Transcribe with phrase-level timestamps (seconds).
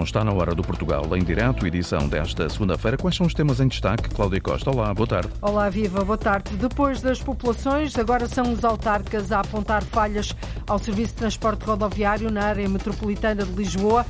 [0.00, 2.96] Bom, está na hora do Portugal em direto, edição desta segunda-feira.
[2.96, 4.08] Quais são os temas em destaque?
[4.08, 5.28] Cláudia Costa, olá, boa tarde.
[5.42, 6.56] Olá, viva, boa tarde.
[6.56, 10.34] Depois das populações, agora são os autarcas a apontar falhas
[10.66, 14.06] ao serviço de transporte rodoviário na área metropolitana de Lisboa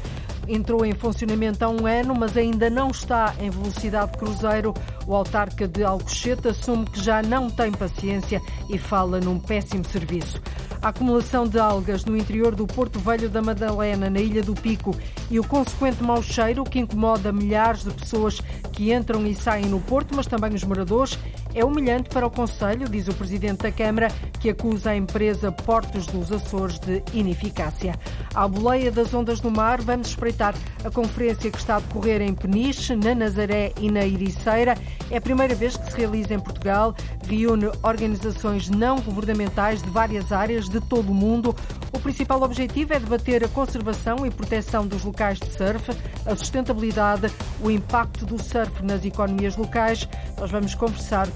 [0.49, 4.75] entrou em funcionamento há um ano, mas ainda não está em velocidade cruzeiro.
[5.07, 10.41] O autarca de Alcochete assume que já não tem paciência e fala num péssimo serviço.
[10.83, 14.97] A acumulação de algas no interior do Porto Velho da Madalena, na Ilha do Pico,
[15.31, 18.41] e o consequente mau cheiro que incomoda milhares de pessoas
[18.73, 21.19] que entram e saem no Porto, mas também os moradores,
[21.55, 24.09] é humilhante para o Conselho, diz o Presidente da Câmara,
[24.39, 27.95] que acusa a empresa Portos dos Açores de ineficácia.
[28.35, 32.35] À boleia das ondas do mar, vamos espreitar a conferência que está a decorrer em
[32.35, 34.77] Peniche, na Nazaré e na Ericeira.
[35.11, 36.95] É a primeira vez que se realiza em Portugal,
[37.27, 41.55] reúne organizações não governamentais de várias áreas de todo o mundo.
[41.93, 45.91] O principal objetivo é debater a conservação e proteção dos locais de surf,
[46.25, 47.31] a sustentabilidade,
[47.63, 50.09] o impacto do surf nas economias locais.
[50.39, 51.29] Nós vamos conversar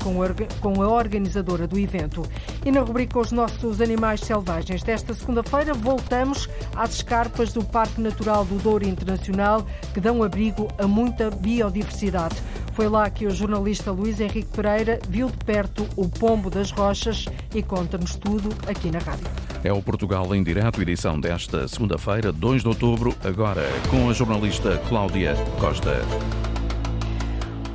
[0.60, 2.22] com a organizadora do evento.
[2.64, 8.44] E na rubrica Os Nossos Animais Selvagens desta segunda-feira, voltamos às escarpas do Parque Natural
[8.44, 12.36] do Douro Internacional, que dão abrigo a muita biodiversidade.
[12.74, 17.24] Foi lá que o jornalista Luís Henrique Pereira viu de perto o pombo das rochas
[17.54, 19.26] e conta-nos tudo aqui na rádio.
[19.62, 24.76] É o Portugal em Direto, edição desta segunda-feira, 2 de outubro, agora com a jornalista
[24.88, 26.02] Cláudia Costa.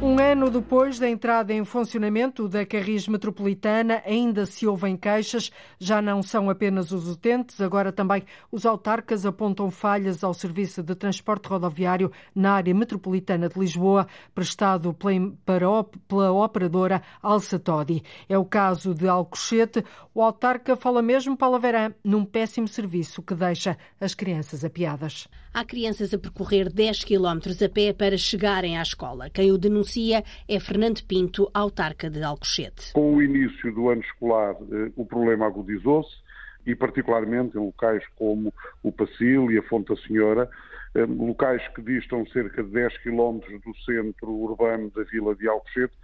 [0.01, 5.51] Um ano depois da entrada em funcionamento da Carris Metropolitana, ainda se ouvem queixas.
[5.77, 10.95] Já não são apenas os utentes, agora também os autarcas apontam falhas ao serviço de
[10.95, 14.95] transporte rodoviário na área metropolitana de Lisboa, prestado
[16.07, 18.01] pela operadora Alça Todi.
[18.29, 19.83] É o caso de Alcochete.
[20.15, 25.27] O autarca fala mesmo, Paula Verã, num péssimo serviço que deixa as crianças apiadas.
[25.51, 29.31] Há crianças a percorrer 10 quilómetros a pé para chegarem à escola.
[29.31, 32.93] Quem o denuncia é Fernando Pinto, autarca de Alcochete.
[32.93, 36.15] Com o início do ano escolar, eh, o problema agudizou-se
[36.67, 40.47] e particularmente em locais como o Pacil e a Fonte da Senhora,
[40.93, 45.95] eh, locais que distam cerca de 10 quilómetros do centro urbano da vila de Alcochete,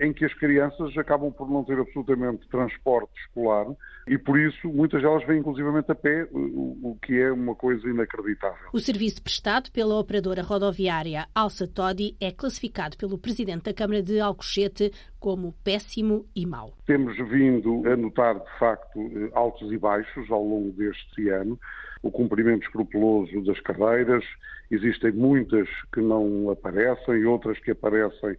[0.00, 3.66] em que as crianças acabam por não ter absolutamente transporte escolar
[4.06, 8.68] e por isso muitas delas vêm inclusivamente a pé, o que é uma coisa inacreditável.
[8.72, 14.20] O serviço prestado pela operadora rodoviária Alça Todi é classificado pelo Presidente da Câmara de
[14.20, 16.72] Alcochete como péssimo e mau.
[16.86, 21.58] Temos vindo a notar, de facto, eh, altos e baixos ao longo deste ano.
[22.00, 24.24] O cumprimento escrupuloso das carreiras,
[24.70, 28.36] existem muitas que não aparecem, outras que aparecem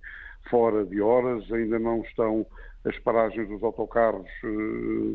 [0.50, 2.46] fora de horas, ainda não estão
[2.86, 4.48] as paragens dos autocarros, eh,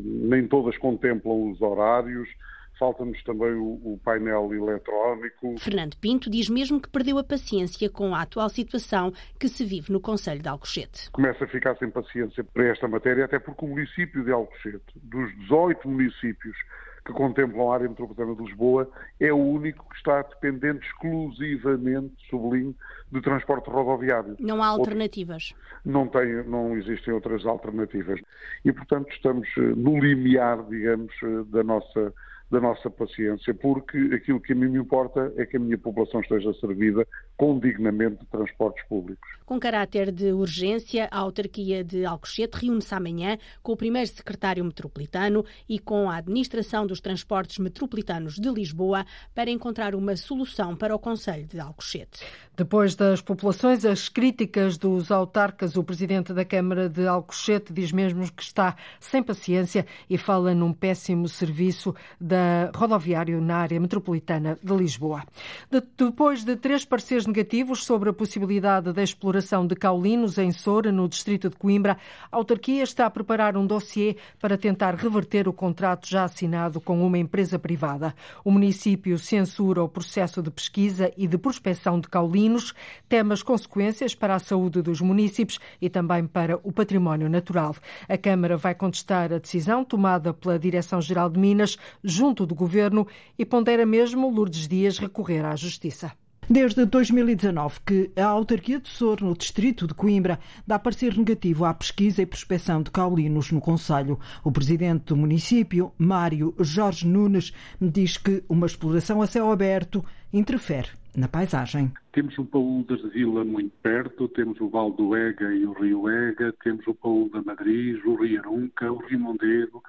[0.03, 2.29] nem todas contemplam os horários.
[2.77, 5.57] Falta-nos também o, o, painel eletrónico.
[5.57, 9.93] Fernando Pinto diz mesmo que perdeu a paciência com a atual situação que se vive
[9.93, 11.09] no Conselho de Alcochete.
[11.11, 15.33] Começa a ficar sem paciência para esta matéria, até porque o município de Alcochete, dos
[15.43, 16.57] 18 municípios
[17.05, 18.89] que contemplam a área metropolitana de Lisboa,
[19.19, 22.75] é o único que está dependente exclusivamente, sublinho,
[23.11, 24.35] de transporte rodoviário.
[24.39, 25.53] Não há alternativas?
[25.85, 28.19] Não, tem, não existem outras alternativas.
[28.65, 32.11] E, portanto, estamos eh, no limiar, digamos, eh, da nossa
[32.51, 36.21] da nossa paciência, porque aquilo que a mim me importa é que a minha população
[36.21, 37.05] esteja servida
[37.37, 39.27] com dignamente de transportes públicos.
[39.45, 45.45] Com caráter de urgência, a autarquia de Alcochete reúne-se amanhã com o primeiro secretário metropolitano
[45.69, 50.99] e com a administração dos transportes metropolitanos de Lisboa para encontrar uma solução para o
[50.99, 52.25] Conselho de Alcochete.
[52.57, 58.31] Depois das populações, as críticas dos autarcas, o presidente da Câmara de Alcochete diz mesmo
[58.31, 64.73] que está sem paciência e fala num péssimo serviço da rodoviário na área metropolitana de
[64.73, 65.23] Lisboa.
[65.69, 66.85] De, depois de três
[67.25, 71.97] negativos sobre a possibilidade da exploração de caulinos em Soura, no distrito de Coimbra,
[72.31, 77.05] a autarquia está a preparar um dossiê para tentar reverter o contrato já assinado com
[77.05, 78.13] uma empresa privada.
[78.43, 82.73] O município censura o processo de pesquisa e de prospecção de caulinos
[83.07, 87.75] tema as consequências para a saúde dos municípios e também para o património natural.
[88.07, 93.07] A Câmara vai contestar a decisão tomada pela Direção-Geral de Minas junto do Governo
[93.37, 96.11] e pondera mesmo Lourdes Dias recorrer à Justiça.
[96.47, 101.73] Desde 2019 que a autarquia de Sor, no distrito de Coimbra, dá parecer negativo à
[101.73, 104.19] pesquisa e prospecção de caulinos no Conselho.
[104.43, 107.51] O presidente do município, Mário Jorge Nunes,
[107.81, 111.91] diz que uma exploração a céu aberto interfere na paisagem.
[112.11, 116.07] Temos o Paúl da Vila muito perto, temos o Val do Ega e o Rio
[116.07, 119.81] Ega, temos o Paúl da Madrid, o Rio Arunca, o Rio Mondego,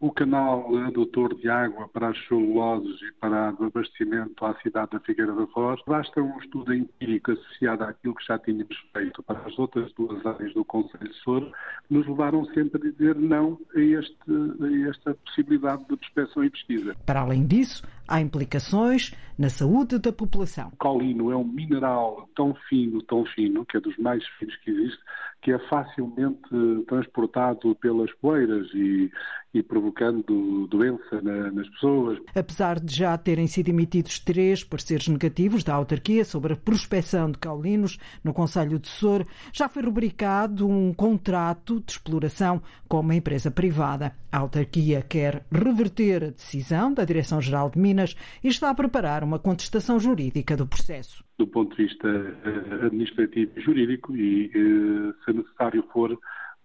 [0.00, 5.00] o canal adutor de água para as celuloses e para o abastecimento à cidade da
[5.00, 9.58] Figueira da Foz, basta um estudo empírico associado àquilo que já tínhamos feito para as
[9.58, 11.52] outras duas áreas do Conselho de Soro,
[11.88, 14.16] nos levaram sempre a dizer não a, este,
[14.60, 16.94] a esta possibilidade de prospeção e pesquisa.
[17.06, 20.68] Para além disso, há implicações na saúde da população.
[20.74, 24.70] O caulino é um mineral tão fino, tão fino, que é dos mais finos que
[24.70, 25.00] existe,
[25.44, 26.40] que é facilmente
[26.88, 29.12] transportado pelas poeiras e,
[29.52, 32.18] e provocando doença na, nas pessoas.
[32.34, 37.38] Apesar de já terem sido emitidos três pareceres negativos da autarquia sobre a prospecção de
[37.38, 43.50] caulinos no Conselho de Sor, já foi rubricado um contrato de exploração com uma empresa
[43.50, 44.16] privada.
[44.32, 49.38] A autarquia quer reverter a decisão da Direção-Geral de Minas e está a preparar uma
[49.38, 55.32] contestação jurídica do processo do ponto de vista uh, administrativo e jurídico e, uh, se
[55.32, 56.16] necessário for,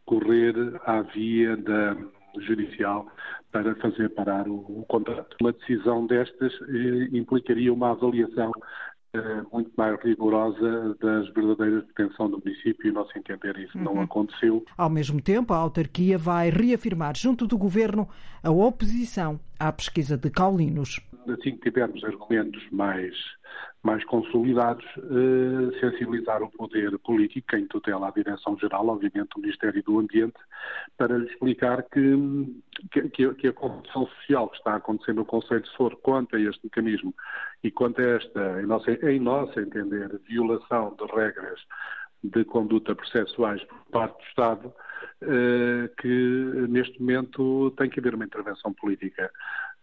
[0.05, 0.53] correr
[0.85, 1.97] à via da
[2.39, 3.07] judicial
[3.51, 5.35] para fazer parar o, o contrato.
[5.41, 8.51] Uma decisão destas uh, implicaria uma avaliação
[9.51, 13.83] muito mais rigorosa das verdadeiras pretensões do município e, nosso entender, isso uhum.
[13.83, 14.63] não aconteceu.
[14.77, 18.07] Ao mesmo tempo, a autarquia vai reafirmar junto do governo
[18.43, 21.01] a oposição à pesquisa de caulinos.
[21.29, 23.15] Assim que tivermos argumentos mais
[23.81, 29.99] mais consolidados, eh, sensibilizar o poder político, quem tutela a Direção-Geral, obviamente o Ministério do
[29.99, 30.37] Ambiente,
[30.97, 32.59] para lhe explicar que,
[32.91, 36.59] que, que a corrupção social que está acontecendo no Conselho de Soro quanto a este
[36.65, 37.13] mecanismo
[37.63, 41.59] e quanto a esta, em nosso, em nosso entender, violação de regras
[42.21, 44.73] de conduta processuais por parte do Estado,
[45.21, 49.31] eh, que neste momento tem que haver uma intervenção política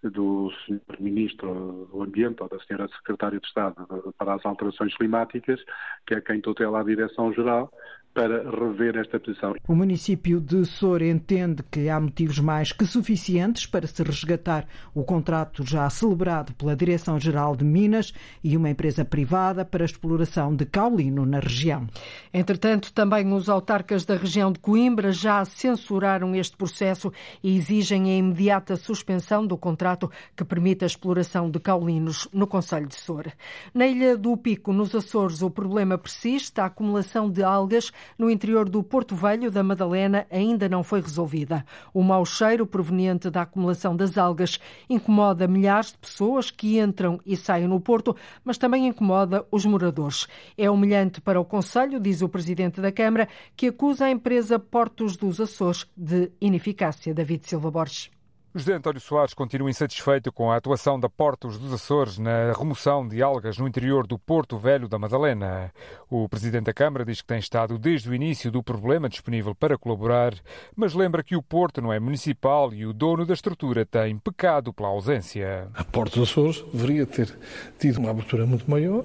[0.02, 1.00] do Sr.
[1.00, 2.88] Ministro do Ambiente ou da Sra.
[2.88, 5.60] Secretária de Estado para as Alterações Climáticas,
[6.06, 7.70] que é quem tutela a Direção-Geral,
[8.16, 9.54] para rever esta posição.
[9.68, 15.04] O município de Soura entende que há motivos mais que suficientes para se resgatar o
[15.04, 20.64] contrato já celebrado pela Direção-Geral de Minas e uma empresa privada para a exploração de
[20.64, 21.86] caulino na região.
[22.32, 28.16] Entretanto, também os autarcas da região de Coimbra já censuraram este processo e exigem a
[28.16, 33.34] imediata suspensão do contrato que permite a exploração de caulinos no Conselho de Soura.
[33.74, 38.68] Na Ilha do Pico, nos Açores, o problema persiste, a acumulação de algas no interior
[38.68, 41.64] do Porto Velho da Madalena ainda não foi resolvida.
[41.92, 44.58] O mau cheiro proveniente da acumulação das algas
[44.88, 50.26] incomoda milhares de pessoas que entram e saem no Porto, mas também incomoda os moradores.
[50.56, 55.16] É humilhante para o Conselho, diz o Presidente da Câmara, que acusa a empresa Portos
[55.16, 57.14] dos Açores de ineficácia.
[57.14, 58.15] David Silva Borges.
[58.56, 63.22] José António Soares continua insatisfeito com a atuação da Portos dos Açores na remoção de
[63.22, 65.70] algas no interior do Porto Velho da Madalena.
[66.08, 69.76] O presidente da Câmara diz que tem estado desde o início do problema disponível para
[69.76, 70.32] colaborar,
[70.74, 74.72] mas lembra que o Porto não é municipal e o dono da estrutura tem pecado
[74.72, 75.68] pela ausência.
[75.74, 77.38] A Portos dos Açores deveria ter
[77.78, 79.04] tido uma abertura muito maior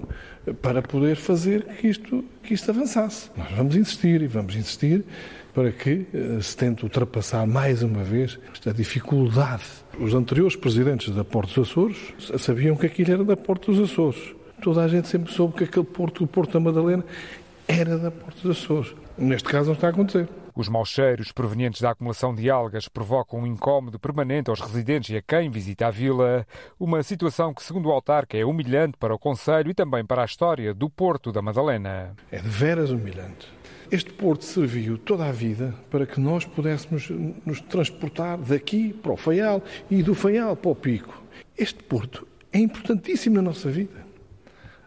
[0.62, 3.30] para poder fazer que isto, que isto avançasse.
[3.36, 5.04] Nós vamos insistir e vamos insistir
[5.54, 9.64] para que eh, se tente ultrapassar mais uma vez esta dificuldade.
[9.98, 11.98] Os anteriores presidentes da Porto dos Açores
[12.38, 14.34] sabiam que aquilo era da Porto dos Açores.
[14.62, 17.04] Toda a gente sempre soube que aquele porto, o Porto da Madalena,
[17.66, 18.94] era da Porto dos Açores.
[19.18, 20.28] Neste caso não está a acontecer.
[20.54, 25.16] Os maus cheiros provenientes da acumulação de algas provocam um incómodo permanente aos residentes e
[25.16, 26.46] a quem visita a vila,
[26.78, 30.26] uma situação que, segundo o autarca, é humilhante para o Conselho e também para a
[30.26, 32.14] história do Porto da Madalena.
[32.30, 33.48] É de veras humilhante.
[33.92, 37.10] Este porto serviu toda a vida para que nós pudéssemos
[37.44, 41.22] nos transportar daqui para o Faial e do Faial para o Pico.
[41.58, 44.06] Este porto é importantíssimo na nossa vida.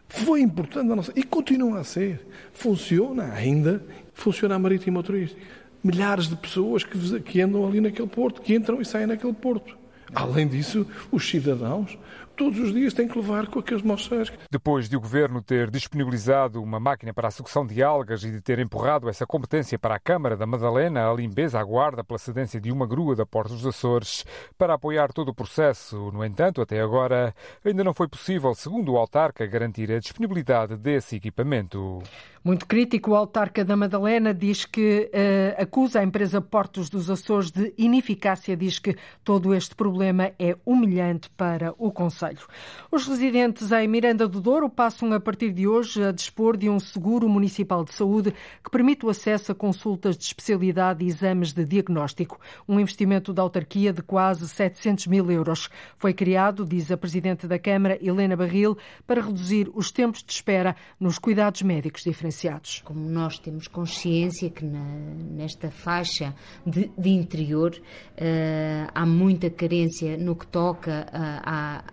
[0.09, 2.25] Foi importante na nossa e continua a ser.
[2.51, 3.85] Funciona ainda,
[4.15, 5.39] funciona a marítima turística.
[5.83, 9.77] Milhares de pessoas que, que andam ali naquele porto, que entram e saem naquele porto.
[10.15, 11.95] Além disso, os cidadãos
[12.35, 14.31] todos os dias têm que levar com aqueles moções.
[14.51, 18.41] Depois de o governo ter disponibilizado uma máquina para a sucção de algas e de
[18.41, 22.71] ter empurrado essa competência para a Câmara da Madalena, a limpeza aguarda pela cedência de
[22.71, 24.25] uma grua da Porta dos Açores
[24.57, 26.11] para apoiar todo o processo.
[26.11, 31.15] No entanto, até agora, ainda não foi possível, segundo o autarca, garantir a disponibilidade desse
[31.15, 32.01] equipamento.
[32.47, 37.49] Muito crítico, o autarca da Madalena diz que uh, acusa a empresa Portos dos Açores
[37.49, 42.45] de ineficácia, diz que todo este problema é humilhante para o Conselho.
[42.91, 46.79] Os residentes em Miranda do Douro passam a partir de hoje a dispor de um
[46.79, 48.31] seguro municipal de saúde
[48.63, 52.39] que permite o acesso a consultas de especialidade e exames de diagnóstico.
[52.69, 55.67] Um investimento da autarquia de quase 700 mil euros.
[55.97, 60.75] Foi criado, diz a Presidente da Câmara, Helena Barril, para reduzir os tempos de espera
[60.99, 62.34] nos cuidados médicos diferenciados
[62.83, 64.83] Como nós temos consciência que na,
[65.31, 66.33] nesta faixa
[66.65, 71.83] de, de interior uh, há muita carência no que toca a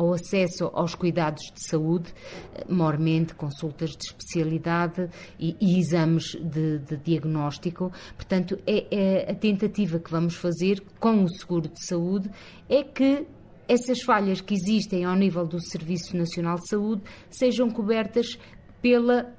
[0.00, 2.12] ao acesso aos cuidados de saúde,
[2.66, 7.92] mormente consultas de especialidade e, e exames de, de, diagnóstico.
[8.16, 12.30] Portanto, é, é a tentativa que vamos fazer com o seguro de saúde
[12.66, 13.26] é que
[13.68, 18.38] essas falhas que existem ao nível do Serviço Nacional de Saúde sejam cobertas
[18.82, 19.32] pela,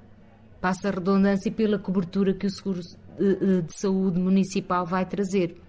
[0.61, 5.59] passa a redundância, pela cobertura que o Seguro de Saúde Municipal vai trazer.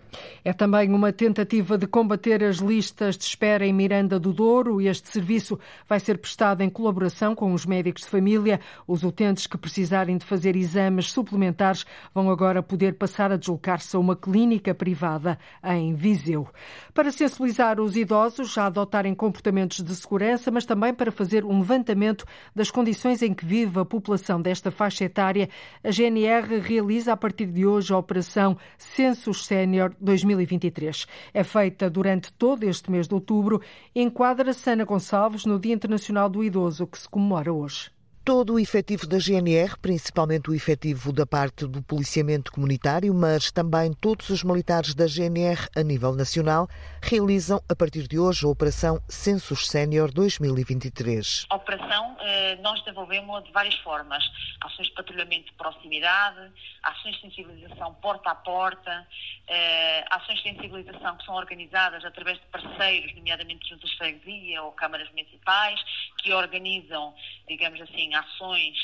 [0.45, 4.81] É também uma tentativa de combater as listas de espera em Miranda do Douro.
[4.81, 8.61] Este serviço vai ser prestado em colaboração com os médicos de família.
[8.87, 13.99] Os utentes que precisarem de fazer exames suplementares vão agora poder passar a deslocar-se a
[13.99, 16.49] uma clínica privada em Viseu.
[16.93, 22.25] Para sensibilizar os idosos a adotarem comportamentos de segurança, mas também para fazer um levantamento
[22.55, 25.49] das condições em que vive a população desta faixa etária,
[25.83, 31.07] a GNR realiza a partir de hoje a operação Census Sénior 2023.
[31.33, 33.61] É feita durante todo este mês de outubro.
[33.95, 37.91] Enquadra-se Ana Gonçalves no Dia Internacional do Idoso, que se comemora hoje.
[38.25, 43.93] Todo o efetivo da GNR, principalmente o efetivo da parte do policiamento comunitário, mas também
[43.93, 46.69] todos os militares da GNR a nível nacional,
[47.03, 51.47] realizam a partir de hoje a Operação Census Sénior 2023.
[51.51, 54.23] A operação eh, nós desenvolvemos de várias formas.
[54.61, 59.05] Ações de patrulhamento de proximidade, ações de sensibilização porta a porta,
[59.49, 64.71] eh, ações de sensibilização que são organizadas através de parceiros, nomeadamente juntas de freguesia ou
[64.71, 65.81] câmaras municipais,
[66.19, 67.13] que organizam,
[67.49, 68.77] digamos assim, ações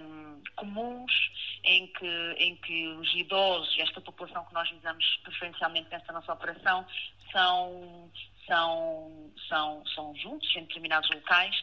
[0.00, 1.12] um, comuns
[1.64, 6.86] em que, em que os idosos, esta população que nós visamos preferencialmente nesta nossa operação,
[7.32, 8.10] são,
[8.48, 11.54] são, são, são juntos em determinados locais.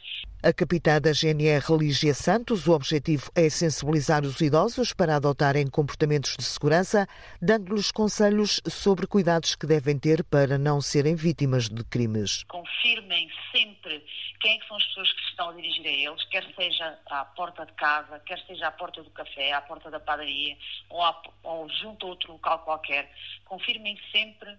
[0.44, 6.38] A capitã da GNR, Lígia Santos, o objetivo é sensibilizar os idosos para adotarem comportamentos
[6.38, 7.08] de segurança,
[7.42, 12.44] dando-lhes conselhos sobre cuidados que devem ter para não serem vítimas de crimes.
[12.44, 14.06] Confirmem sempre
[14.40, 17.26] quem é são as pessoas que se estão a dirigir a eles, quer seja à
[17.26, 20.56] porta de casa, quer seja à porta do café, à porta da padaria
[20.90, 23.12] ou, à, ou junto a outro local qualquer.
[23.46, 24.56] Confirmem sempre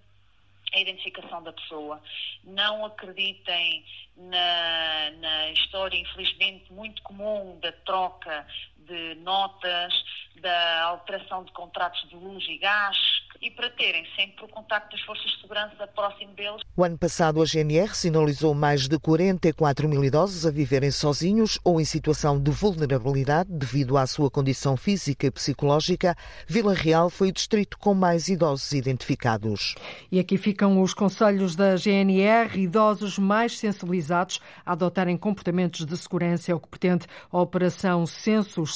[0.73, 2.00] a identificação da pessoa.
[2.44, 3.85] Não acreditem
[4.16, 8.46] na, na história, infelizmente, muito comum da troca
[8.87, 9.93] de notas,
[10.40, 12.97] da alteração de contratos de luz e gás
[13.40, 16.62] e para terem sempre o contacto das forças de segurança próximo deles.
[16.76, 21.81] O ano passado, a GNR sinalizou mais de 44 mil idosos a viverem sozinhos ou
[21.81, 26.16] em situação de vulnerabilidade devido à sua condição física e psicológica.
[26.47, 29.75] Vila Real foi o distrito com mais idosos identificados.
[30.11, 36.52] E aqui ficam os conselhos da GNR, idosos mais sensibilizados a adotarem comportamentos de segurança,
[36.52, 38.07] é o que pretende a Operação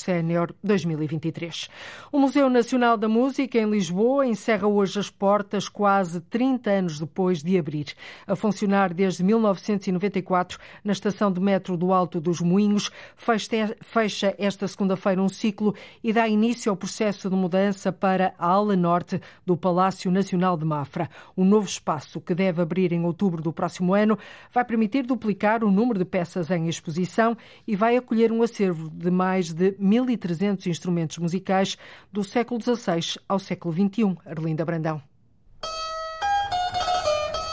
[0.01, 1.69] Sénior 2023.
[2.11, 7.43] O Museu Nacional da Música, em Lisboa, encerra hoje as portas quase 30 anos depois
[7.43, 7.95] de abrir.
[8.27, 15.23] A funcionar desde 1994 na estação de metro do Alto dos Moinhos, fecha esta segunda-feira
[15.23, 20.11] um ciclo e dá início ao processo de mudança para a ala norte do Palácio
[20.11, 21.09] Nacional de Mafra.
[21.37, 24.19] O novo espaço, que deve abrir em outubro do próximo ano,
[24.53, 29.11] vai permitir duplicar o número de peças em exposição e vai acolher um acervo de
[29.11, 31.77] mais de 1.300 instrumentos musicais
[32.13, 34.17] do século XVI ao século XXI.
[34.25, 35.03] Arlinda Brandão.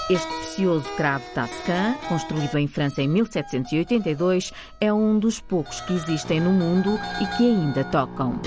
[0.09, 6.39] Este precioso cravo Tascan, construído em França em 1782, é um dos poucos que existem
[6.39, 8.39] no mundo e que ainda tocam.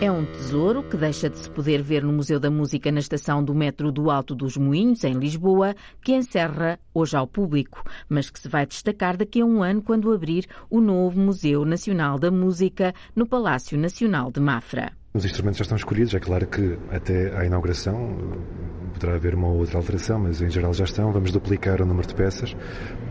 [0.00, 3.42] É um tesouro que deixa de se poder ver no Museu da Música na estação
[3.42, 8.38] do metro do Alto dos Moinhos, em Lisboa, que encerra hoje ao público, mas que
[8.38, 12.94] se vai destacar daqui a um ano quando abrir o novo Museu Nacional da Música
[13.12, 14.92] no Palácio Nacional de Mafra.
[15.18, 19.48] Os instrumentos já estão escolhidos, é claro que até à inauguração eh, poderá haver uma
[19.48, 21.10] ou outra alteração, mas em geral já estão.
[21.10, 22.54] Vamos duplicar o número de peças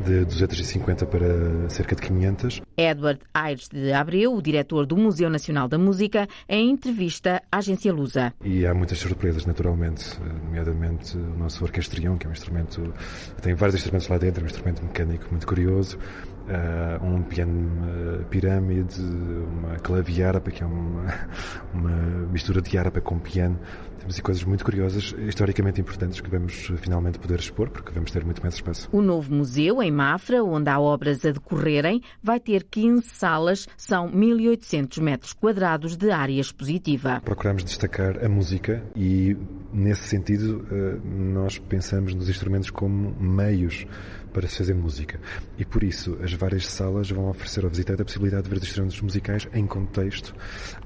[0.06, 2.62] de 250 para cerca de 500.
[2.78, 7.92] Edward Aires de Abreu, o diretor do Museu Nacional da Música, em entrevista à agência
[7.92, 8.34] Lusa.
[8.42, 12.94] E há muitas surpresas, naturalmente, eh, nomeadamente o nosso orquestrion, que é um instrumento,
[13.42, 16.00] tem vários instrumentos lá dentro, é um instrumento mecânico muito curioso
[16.48, 21.14] uh, um piano uh, pirâmide, uma claviarpa, que é uma,
[21.74, 21.92] uma
[22.32, 23.60] mistura de harpa com piano.
[24.00, 28.24] Temos aí coisas muito curiosas, historicamente importantes, que vamos finalmente poder expor, porque vamos ter
[28.24, 28.88] muito mais espaço.
[28.92, 34.10] O novo museu, em Mafra, onde há obras a decorrerem, vai ter 15 salas, são
[34.10, 37.22] 1.800 metros quadrados de área expositiva.
[37.26, 39.36] Procuramos destacar a música e,
[39.74, 40.66] nesse sentido,
[41.04, 43.86] nós pensamos nos instrumentos como meios
[44.28, 45.20] para se fazer música.
[45.58, 48.64] E por isso, as várias salas vão oferecer ao visitante a possibilidade de ver os
[48.64, 50.36] instrumentos musicais em contexto,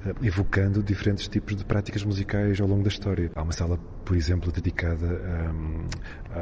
[0.06, 3.32] eh, evocando diferentes tipos de práticas musicais ao longo da história.
[3.36, 5.06] Há uma sala, por exemplo, dedicada
[5.54, 5.86] um,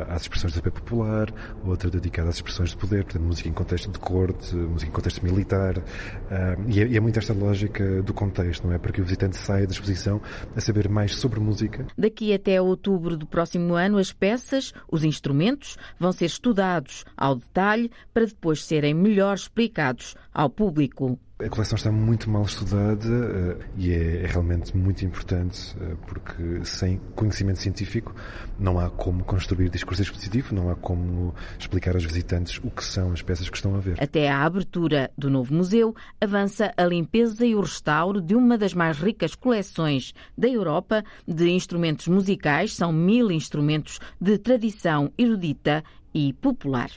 [0.10, 1.34] às expressões do papel popular,
[1.66, 5.24] outra dedicada às expressões de poder, portanto, música em contexto de corte, música em contexto
[5.24, 5.78] militar.
[5.78, 8.78] Um, e, é, e é muito esta lógica do contexto, não é?
[8.78, 10.22] Para que o visitante saia da exposição
[10.56, 11.86] a saber mais sobre música.
[11.98, 17.92] Daqui até outubro do próximo ano, as peças, os instrumentos, vão ser estudados ao detalhe
[18.14, 21.20] para depois serem melhor explicados ao público.
[21.42, 26.66] A coleção está muito mal estudada uh, e é, é, realmente muito importante uh, porque
[26.66, 28.14] sem conhecimento científico
[28.60, 33.14] não há como construir discurso expositivo, não há como explicar aos visitantes o que são
[33.14, 34.04] as peças que estão a ver.
[34.04, 38.74] Até à abertura do novo museu avança a limpeza e o restauro de uma das
[38.74, 42.74] mais ricas coleções da Europa de instrumentos musicais.
[42.74, 46.90] São mil instrumentos de tradição erudita e popular.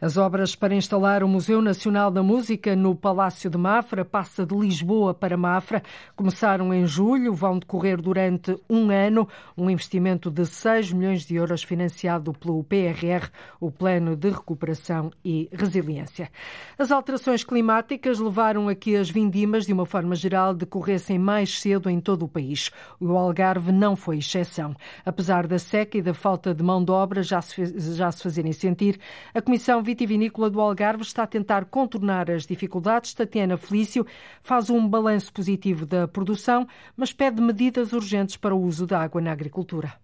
[0.00, 4.54] As obras para instalar o Museu Nacional da Música no Palácio de Mafra, passa de
[4.54, 5.82] Lisboa para Mafra,
[6.14, 11.64] começaram em julho, vão decorrer durante um ano, um investimento de 6 milhões de euros
[11.64, 13.28] financiado pelo PRR,
[13.60, 16.30] o Plano de Recuperação e Resiliência.
[16.78, 21.90] As alterações climáticas levaram a que as vindimas, de uma forma geral, decorressem mais cedo
[21.90, 22.70] em todo o país.
[23.00, 24.76] O Algarve não foi exceção.
[25.04, 28.52] Apesar da seca e da falta de mão de obra já se, já se fazerem
[28.52, 29.00] sentir,
[29.34, 33.14] a Comissão Vitivinícola do Algarve está a tentar contornar as dificuldades.
[33.14, 34.06] Tatiana Felício
[34.42, 39.18] faz um balanço positivo da produção, mas pede medidas urgentes para o uso da água
[39.18, 39.94] na agricultura.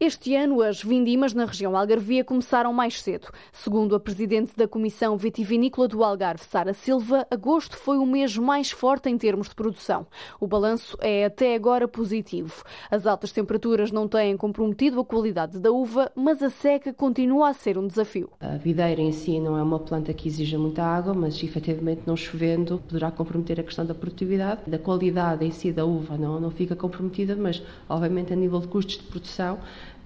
[0.00, 3.28] Este ano, as vindimas na região algarvia começaram mais cedo.
[3.52, 8.72] Segundo a presidente da Comissão Vitivinícola do Algarve, Sara Silva, agosto foi o mês mais
[8.72, 10.04] forte em termos de produção.
[10.40, 12.64] O balanço é até agora positivo.
[12.90, 17.54] As altas temperaturas não têm comprometido a qualidade da uva, mas a seca continua a
[17.54, 18.30] ser um desafio.
[18.40, 22.16] A videira em si não é uma planta que exija muita água, mas efetivamente não
[22.16, 24.62] chovendo poderá comprometer a questão da produtividade.
[24.66, 28.66] Da qualidade em si da uva não, não fica comprometida, mas obviamente a nível de
[28.66, 29.60] custos de produção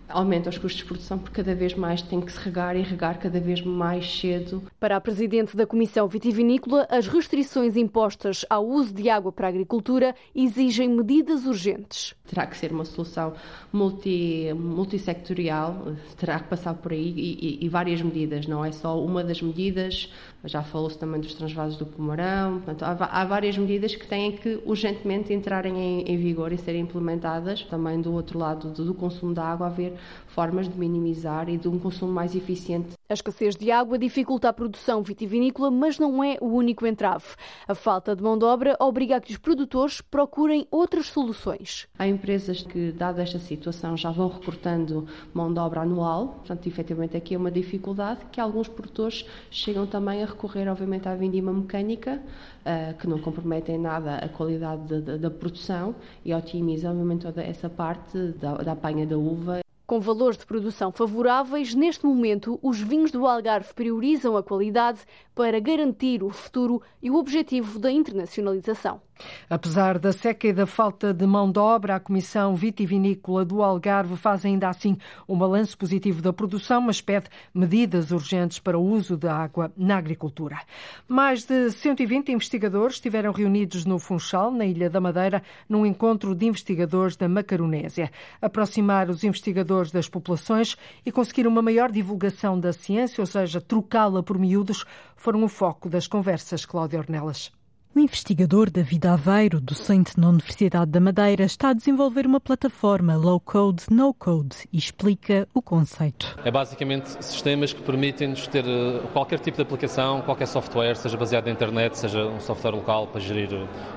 [0.09, 3.19] aumenta os custos de produção porque cada vez mais tem que se regar e regar
[3.19, 4.63] cada vez mais cedo.
[4.81, 9.51] Para a Presidente da Comissão Vitivinícola, as restrições impostas ao uso de água para a
[9.51, 12.15] agricultura exigem medidas urgentes.
[12.27, 13.35] Terá que ser uma solução
[13.73, 19.03] multi, multissectorial, terá que passar por aí e, e, e várias medidas, não é só
[19.03, 20.13] uma das medidas,
[20.45, 24.63] já falou-se também dos transvasos do Pomarão, portanto, há, há, várias medidas que têm que
[24.65, 27.63] urgentemente entrarem em, em, vigor e serem implementadas.
[27.65, 29.95] Também do outro lado do, do consumo da água, haver
[30.29, 32.91] formas de minimizar e de um consumo mais eficiente.
[33.09, 37.25] A escassez de água dificulta a produção vitivinícola, mas não é o único entrave.
[37.67, 41.89] A falta de mão de obra obriga a que os produtores procurem outras soluções.
[41.99, 47.17] Há empresas que, dada esta situação, já vão recortando mão de obra anual, portanto, efetivamente
[47.17, 52.21] aqui é uma dificuldade que alguns produtores chegam também a recorrer, obviamente, à vindima mecânica,
[52.21, 57.43] uh, que não compromete em nada a qualidade da, da produção e otimiza, obviamente, toda
[57.43, 59.61] essa parte da, da apanha da uva.
[59.87, 65.01] Com valores de produção favoráveis, neste momento os vinhos do Algarve priorizam a qualidade
[65.35, 69.01] para garantir o futuro e o objetivo da internacionalização.
[69.49, 74.17] Apesar da seca e da falta de mão de obra, a Comissão Vitivinícola do Algarve
[74.17, 74.97] faz ainda assim
[75.29, 79.97] um balanço positivo da produção, mas pede medidas urgentes para o uso da água na
[79.97, 80.59] agricultura.
[81.07, 86.47] Mais de 120 investigadores estiveram reunidos no Funchal, na Ilha da Madeira, num encontro de
[86.47, 88.11] investigadores da Macaronésia.
[88.41, 94.23] Aproximar os investigadores das populações e conseguir uma maior divulgação da ciência, ou seja, trocá-la
[94.23, 94.85] por miúdos,
[95.17, 97.58] foram o foco das conversas, Cláudia Ornelas.
[97.95, 103.41] O investigador David Aveiro, docente na Universidade da Madeira, está a desenvolver uma plataforma low
[103.41, 106.39] code, no code e explica o conceito.
[106.45, 111.47] É basicamente sistemas que permitem-nos ter eh, qualquer tipo de aplicação, qualquer software, seja baseado
[111.47, 113.49] na internet, seja um software local para gerir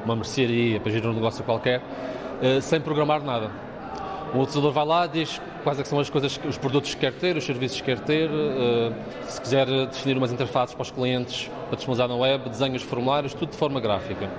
[0.04, 1.84] uma mercearia, para gerir um negócio qualquer,
[2.42, 3.71] eh, sem programar nada.
[4.34, 7.36] O utilizador vai lá, diz quais é são as coisas, os produtos que quer ter,
[7.36, 8.94] os serviços que quer ter, uh,
[9.28, 13.50] se quiser definir umas interfaces para os clientes para disponibilizar na web, desenhos, formulários, tudo
[13.50, 14.30] de forma gráfica.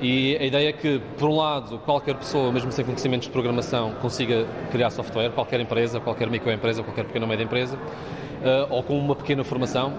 [0.00, 3.92] E a ideia é que, por um lado, qualquer pessoa, mesmo sem conhecimentos de programação,
[4.00, 8.96] consiga criar software, qualquer empresa, qualquer microempresa, qualquer pequena ou média empresa, uh, ou com
[8.98, 9.92] uma pequena formação,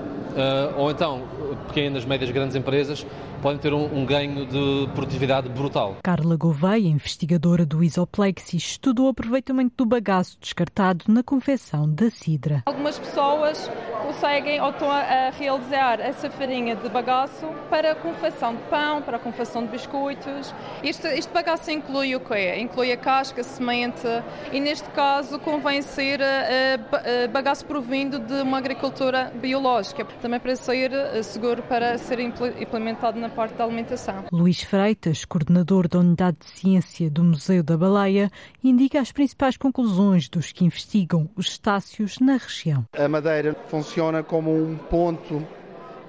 [0.78, 1.22] ou então
[1.67, 3.06] pequenas, médias, grandes empresas
[3.43, 5.98] podem ter um, um, ganho de produtividade brutal.
[6.02, 12.63] Carla Gouveia, investigadora do Isoplexis, estudou o aproveitamento do bagaço descartado na confecção da cidra.
[12.65, 13.69] Algumas pessoas
[14.02, 19.17] conseguem ou estão a realizar essa farinha de bagaço para a confecção de pão, para
[19.17, 20.56] a confecção de biscoitos.
[20.82, 22.56] Este, este bagaço inclui o quê?
[22.60, 24.08] Inclui a casca, a semente
[24.54, 30.89] e neste caso convém ser uh, bagaço provindo de uma agricultura biológica, também para ser
[31.21, 34.23] seguro para ser implementado na parte da alimentação.
[34.31, 38.31] Luís Freitas, coordenador da Unidade de Ciência do Museu da Baleia,
[38.63, 42.86] indica as principais conclusões dos que investigam os estácios na região.
[42.97, 45.45] A madeira funciona como um ponto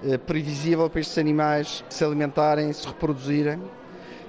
[0.04, 3.60] eh, previsível para estes animais se alimentarem, se reproduzirem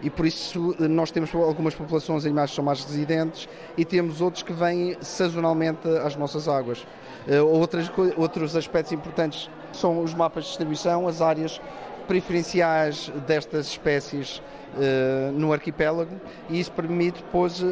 [0.01, 3.85] e por isso eh, nós temos algumas populações de animais que são mais residentes e
[3.85, 6.85] temos outros que vêm sazonalmente às nossas águas.
[7.27, 11.61] Eh, outras, outros aspectos importantes são os mapas de distribuição, as áreas
[12.07, 14.41] preferenciais destas espécies
[14.75, 17.67] uh, no arquipélago e isso permite depois uh,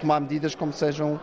[0.00, 1.18] tomar medidas como sejam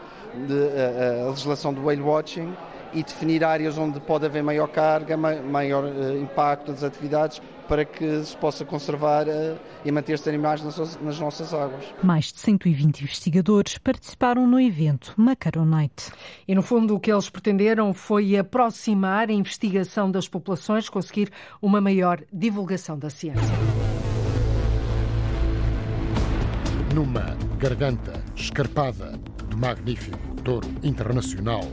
[0.48, 2.52] de, a legislação do whale watching
[2.94, 5.86] e definir áreas onde pode haver maior carga, maior
[6.22, 9.26] impacto das atividades para que se possa conservar
[9.86, 11.86] e manter estes animais nas nossas águas.
[12.04, 16.12] Mais de 120 investigadores participaram no evento Macaronite.
[16.48, 21.80] E no fundo o que eles pretenderam foi aproximar a investigação das populações, conseguir uma
[21.80, 23.42] maior divulgação da ciência.
[26.94, 29.18] Numa garganta escarpada
[29.50, 31.64] do magnífico touro internacional,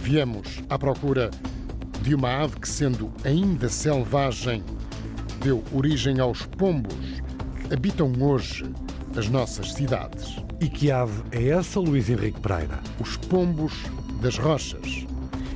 [0.00, 1.30] viemos à procura
[2.02, 4.62] de uma ave que, sendo ainda selvagem,
[5.42, 6.94] deu origem aos pombos
[7.66, 8.64] que habitam hoje
[9.16, 10.36] as nossas cidades.
[10.60, 12.80] E que ave é essa, Luís Henrique Pereira?
[13.00, 13.72] Os pombos
[14.20, 15.06] das rochas,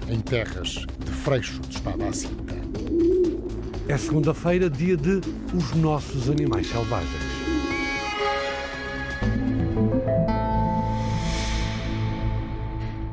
[0.09, 2.55] em terras de freixo de espada à cinta.
[3.89, 5.21] É segunda-feira, dia de
[5.55, 7.32] Os Nossos Animais Selvagens.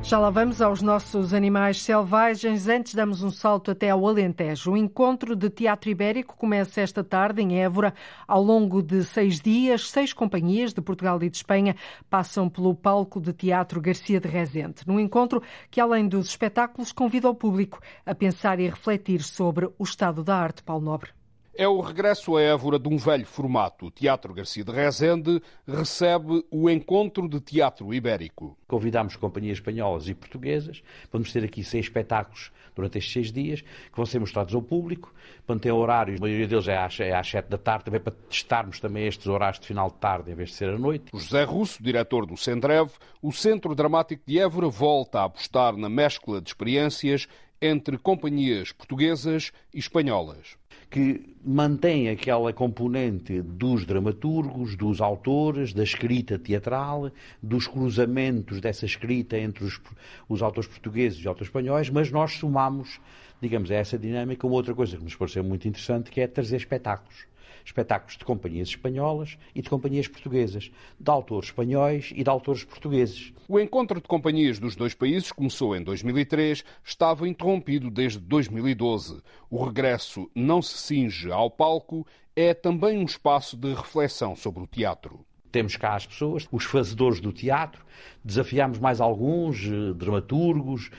[0.10, 2.68] Já lá vamos aos nossos animais selvagens.
[2.68, 4.72] Antes damos um salto até ao Alentejo.
[4.72, 7.94] O encontro de teatro ibérico começa esta tarde em Évora.
[8.28, 11.76] Ao longo de seis dias, seis companhias de Portugal e de Espanha
[12.10, 14.82] passam pelo palco de teatro Garcia de Rezende.
[14.88, 19.84] Num encontro que, além dos espetáculos, convida o público a pensar e refletir sobre o
[19.84, 21.19] estado da arte, Paulo Nobre.
[21.62, 23.88] É o regresso a Évora de um velho formato.
[23.88, 28.58] O Teatro Garcia de Rezende recebe o Encontro de Teatro Ibérico.
[28.66, 30.82] Convidamos companhias espanholas e portuguesas.
[31.12, 35.14] Vamos ter aqui seis espetáculos durante estes seis dias, que vão ser mostrados ao público.
[35.46, 38.16] Quando tem horários, a maioria deles é às, é às sete da tarde, também para
[38.30, 41.08] testarmos também estes horários de final de tarde, em vez de ser à noite.
[41.12, 42.90] O José Russo, diretor do Sendrev,
[43.22, 47.28] o Centro Dramático de Évora volta a apostar na mescla de experiências
[47.62, 50.58] entre companhias portuguesas e espanholas
[50.90, 59.38] que mantém aquela componente dos dramaturgos, dos autores, da escrita teatral, dos cruzamentos dessa escrita
[59.38, 59.80] entre os,
[60.28, 63.00] os autores portugueses e autores espanhóis, mas nós somamos,
[63.42, 66.58] digamos, a essa dinâmica uma outra coisa que nos pareceu muito interessante, que é trazer
[66.58, 67.30] espetáculos
[67.70, 73.32] espetáculos de companhias espanholas e de companhias portuguesas, de autores espanhóis e de autores portugueses.
[73.48, 79.22] O encontro de companhias dos dois países começou em 2003, estava interrompido desde 2012.
[79.50, 82.06] O regresso não se cinge ao palco,
[82.36, 85.26] é também um espaço de reflexão sobre o teatro.
[85.52, 87.84] Temos cá as pessoas, os fazedores do teatro,
[88.24, 90.90] desafiámos mais alguns, eh, dramaturgos,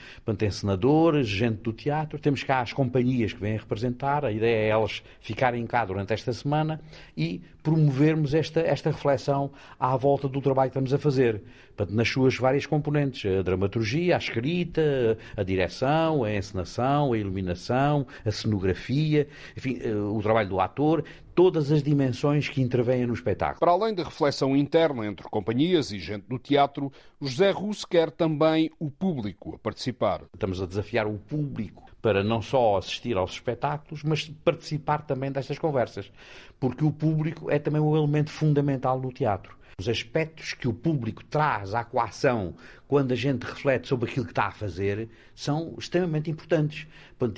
[0.43, 2.19] encenadores, gente do teatro.
[2.19, 6.33] Temos cá as companhias que vêm representar, a ideia é elas ficarem cá durante esta
[6.33, 6.81] semana
[7.17, 11.43] e promovermos esta, esta reflexão à volta do trabalho que estamos a fazer,
[11.89, 18.31] nas suas várias componentes, a dramaturgia, a escrita, a direção, a encenação, a iluminação, a
[18.31, 23.61] cenografia, enfim, eh, o trabalho do ator, todas as dimensões que intervêm no espetáculo.
[23.61, 26.90] Para além da reflexão interna entre companhias e gente do teatro,
[27.21, 30.23] José Russo quer também o público a participar.
[30.33, 35.59] Estamos a desafiar o público para não só assistir aos espetáculos, mas participar também destas
[35.59, 36.11] conversas,
[36.59, 39.59] porque o público é também um elemento fundamental no teatro.
[39.79, 42.55] Os aspectos que o público traz à coação
[42.91, 46.89] quando a gente reflete sobre aquilo que está a fazer são extremamente importantes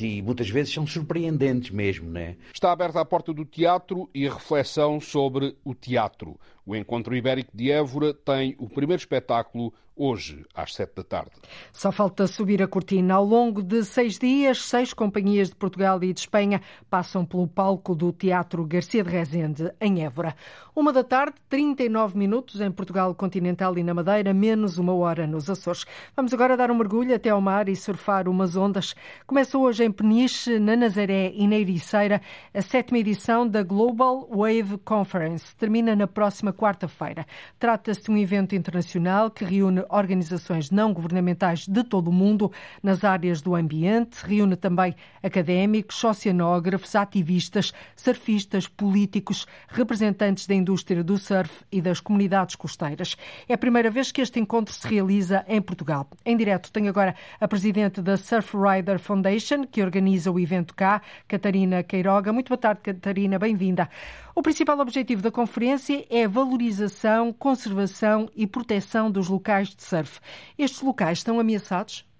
[0.00, 2.08] e muitas vezes são surpreendentes mesmo.
[2.08, 2.36] Né?
[2.54, 6.40] Está aberta a porta do teatro e a reflexão sobre o teatro.
[6.64, 11.30] O Encontro Ibérico de Évora tem o primeiro espetáculo hoje às sete da tarde.
[11.72, 13.14] Só falta subir a cortina.
[13.14, 17.94] Ao longo de seis dias, seis companhias de Portugal e de Espanha passam pelo palco
[17.94, 20.34] do Teatro Garcia de Rezende, em Évora.
[20.74, 25.50] Uma da tarde, 39 minutos em Portugal continental e na Madeira, menos uma hora nos
[25.50, 25.84] Açores.
[26.16, 28.94] Vamos agora dar um mergulho até ao mar e surfar umas ondas.
[29.26, 32.20] Começa hoje em Peniche, na Nazaré e na Ericeira,
[32.54, 35.56] a sétima edição da Global Wave Conference.
[35.56, 37.26] Termina na próxima quarta-feira.
[37.58, 42.52] Trata-se de um evento internacional que reúne organizações não governamentais de todo o mundo
[42.82, 51.18] nas áreas do ambiente, reúne também académicos, oceanógrafos, ativistas, surfistas, políticos, representantes da indústria do
[51.18, 53.16] surf e das comunidades costeiras.
[53.48, 56.06] É a primeira vez que este encontro se realiza em Portugal.
[56.24, 61.00] Em direto tenho agora a presidente da Surf Rider Foundation, que organiza o evento cá,
[61.26, 62.32] Catarina Queiroga.
[62.32, 63.88] Muito boa tarde, Catarina, bem-vinda.
[64.34, 70.20] O principal objetivo da conferência é a valorização, conservação e proteção dos locais de surf.
[70.58, 72.10] Estes locais estão ameaçados?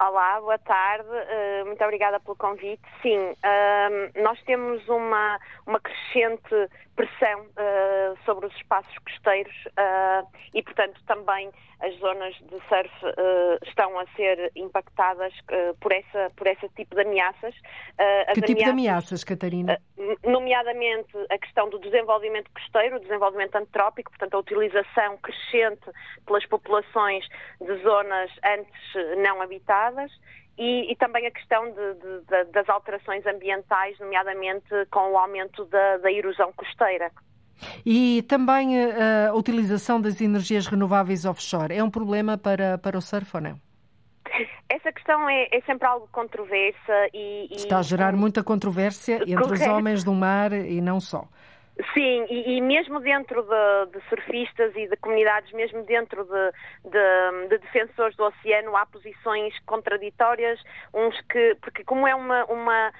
[0.00, 2.82] Olá, boa tarde, uh, muito obrigada pelo convite.
[3.00, 9.54] Sim, uh, nós temos uma, uma crescente pressão uh, sobre os espaços costeiros
[10.52, 12.90] e, portanto, também as zonas de surf
[13.66, 15.32] estão a ser impactadas
[15.80, 17.54] por, essa, por esse tipo de ameaças.
[18.32, 19.80] que tipo ameaças, de ameaças, Catarina?
[20.24, 25.90] nomeadamente a questão do desenvolvimento costeiro, o desenvolvimento antrópico, portanto, a utilização crescente
[26.26, 27.26] pelas populações
[27.60, 30.10] de zonas antes não habitadas
[30.56, 35.64] e, e, também a questão de, de, de, das alterações ambientais, nomeadamente com o aumento
[35.66, 37.10] da, da erosão costeira.
[37.84, 43.00] E também eh, a utilização das energias renováveis offshore é um problema para, para o
[43.00, 43.60] surf ou não?
[44.68, 49.36] Essa questão é, é sempre algo controversa e, e, Está a gerar muita controvérsia entre
[49.36, 49.62] Correto.
[49.62, 51.28] os homens do mar e não só.
[51.92, 56.52] Sim, e, e, mesmo dentro de, de, surfistas e de comunidades, mesmo dentro de,
[56.88, 60.60] de, de, defensores do oceano, há posições contraditórias,
[60.92, 62.92] uns que, porque como é uma, uma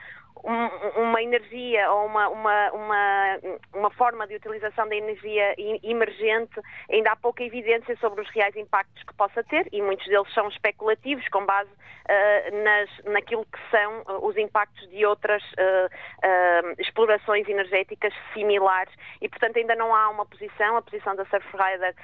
[0.44, 3.38] uma energia ou uma, uma, uma,
[3.72, 9.02] uma, forma de utilização da energia emergente, ainda há pouca evidência sobre os reais impactos
[9.04, 14.00] que possa ter e muitos deles são especulativos com base uh, nas, naquilo que são
[14.02, 20.26] uh, os impactos de outras uh, explorações energéticas similares e, portanto, ainda não há uma
[20.26, 20.76] posição.
[20.76, 21.94] A posição da Surfrider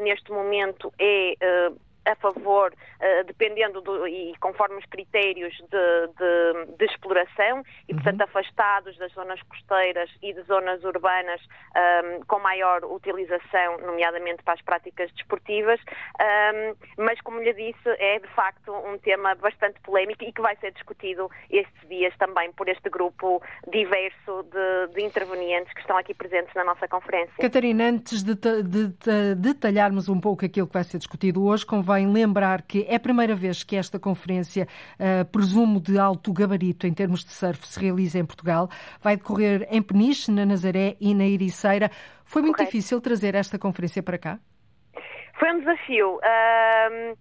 [0.00, 1.34] neste momento é
[2.06, 8.00] a favor, uh, dependendo do, e conforme os critérios de, de, de exploração, e uhum.
[8.00, 14.42] portanto afastados das zonas costeiras e de zonas urbanas um, ehm, com maior utilização, nomeadamente
[14.42, 19.34] para as práticas desportivas, um, ehm, mas como lhe disse, é de facto um tema
[19.34, 24.94] bastante polémico e que vai ser discutido estes dias também por este grupo diverso de,
[24.94, 27.34] de intervenientes que estão aqui presentes na nossa conferência.
[27.38, 32.12] Catarina, antes de, de detalharmos um pouco aquilo que vai ser discutido hoje, convém convém
[32.12, 34.68] lembrar que é a primeira vez que esta conferência,
[35.00, 38.68] uh, presumo de alto gabarito em termos de surf, se realiza em Portugal.
[39.00, 41.90] Vai decorrer em Peniche, na Nazaré e na Ericeira.
[42.24, 42.72] Foi muito Correto.
[42.72, 44.38] difícil trazer esta conferência para cá?
[45.38, 46.16] Foi um desafio.
[46.16, 47.16] Uh,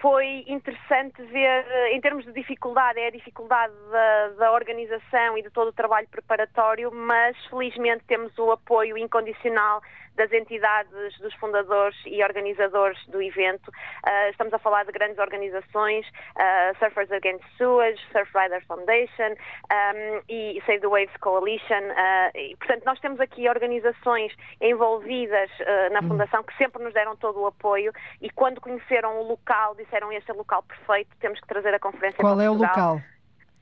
[0.00, 5.50] foi interessante ver, em termos de dificuldade, é a dificuldade da, da, organização e de
[5.50, 9.80] todo o trabalho preparatório, mas felizmente temos o apoio incondicional
[10.16, 13.68] das entidades, dos fundadores e organizadores do evento.
[13.68, 20.22] Uh, estamos a falar de grandes organizações, uh, Surfers Against Sewage, Surf Riders Foundation um,
[20.28, 21.82] e Save the Waves Coalition.
[21.90, 25.50] Uh, e, portanto, nós temos aqui organizações envolvidas
[25.92, 26.08] na hum.
[26.08, 30.30] Fundação que sempre nos deram todo o apoio e quando conheceram o local, disseram este
[30.30, 33.00] é o local perfeito, temos que trazer a conferência Qual é o local?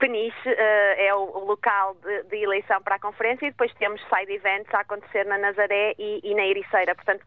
[0.02, 0.52] Peniche uh,
[0.98, 4.74] é o, o local de, de, eleição para a conferência e depois temos side events
[4.74, 6.92] a acontecer na Nazaré e, e na Ericeira.
[6.92, 7.24] Portanto,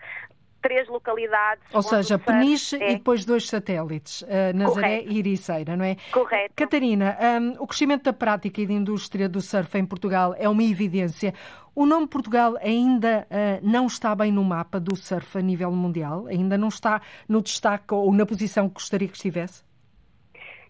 [0.61, 1.63] três localidades.
[1.71, 2.91] Ou seja, Peniche é...
[2.91, 5.13] e depois dois satélites, uh, Nazaré Correto.
[5.13, 5.95] e Ericeira, não é?
[6.11, 6.53] Correto.
[6.53, 10.63] Catarina, um, o crescimento da prática e da indústria do surf em Portugal é uma
[10.63, 11.33] evidência.
[11.73, 16.27] O nome Portugal ainda uh, não está bem no mapa do surf a nível mundial?
[16.27, 19.64] Ainda não está no destaque ou na posição que gostaria que estivesse?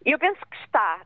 [0.06, 1.02] Eu penso que está.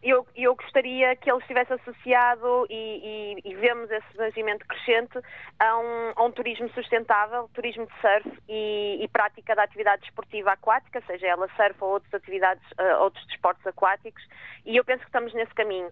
[0.00, 5.18] Eu, eu gostaria que ele estivesse associado e, e, e vemos esse desenvolvimento crescente
[5.58, 10.52] a um, a um, turismo sustentável, turismo de surf e, e, prática da atividade desportiva
[10.52, 14.22] aquática, seja ela surf ou outras atividades, uh, outros desportos aquáticos,
[14.64, 15.90] e eu penso que estamos nesse caminho.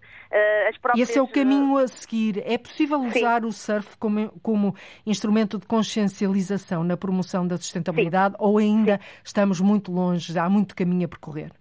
[0.81, 1.09] Próprias...
[1.09, 2.41] E esse é o caminho a seguir.
[2.45, 3.47] É possível usar Sim.
[3.47, 8.43] o surf como, como, instrumento de consciencialização na promoção da sustentabilidade Sim.
[8.43, 9.21] ou ainda Sim.
[9.23, 11.51] estamos muito longe, há muito caminho a percorrer?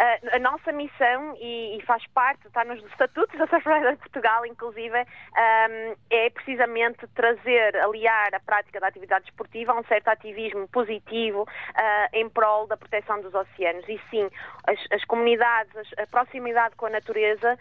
[0.00, 4.46] Uh, a nossa missão, e, e, faz parte, está nos estatutos da Surfrider de Portugal,
[4.46, 10.68] inclusive, um, é precisamente trazer, aliar a prática da atividade esportiva a um certo ativismo
[10.68, 13.88] positivo uh, em prol da proteção dos oceanos.
[13.88, 14.30] E sim,
[14.68, 17.58] as, as comunidades, a proximidade com a natureza.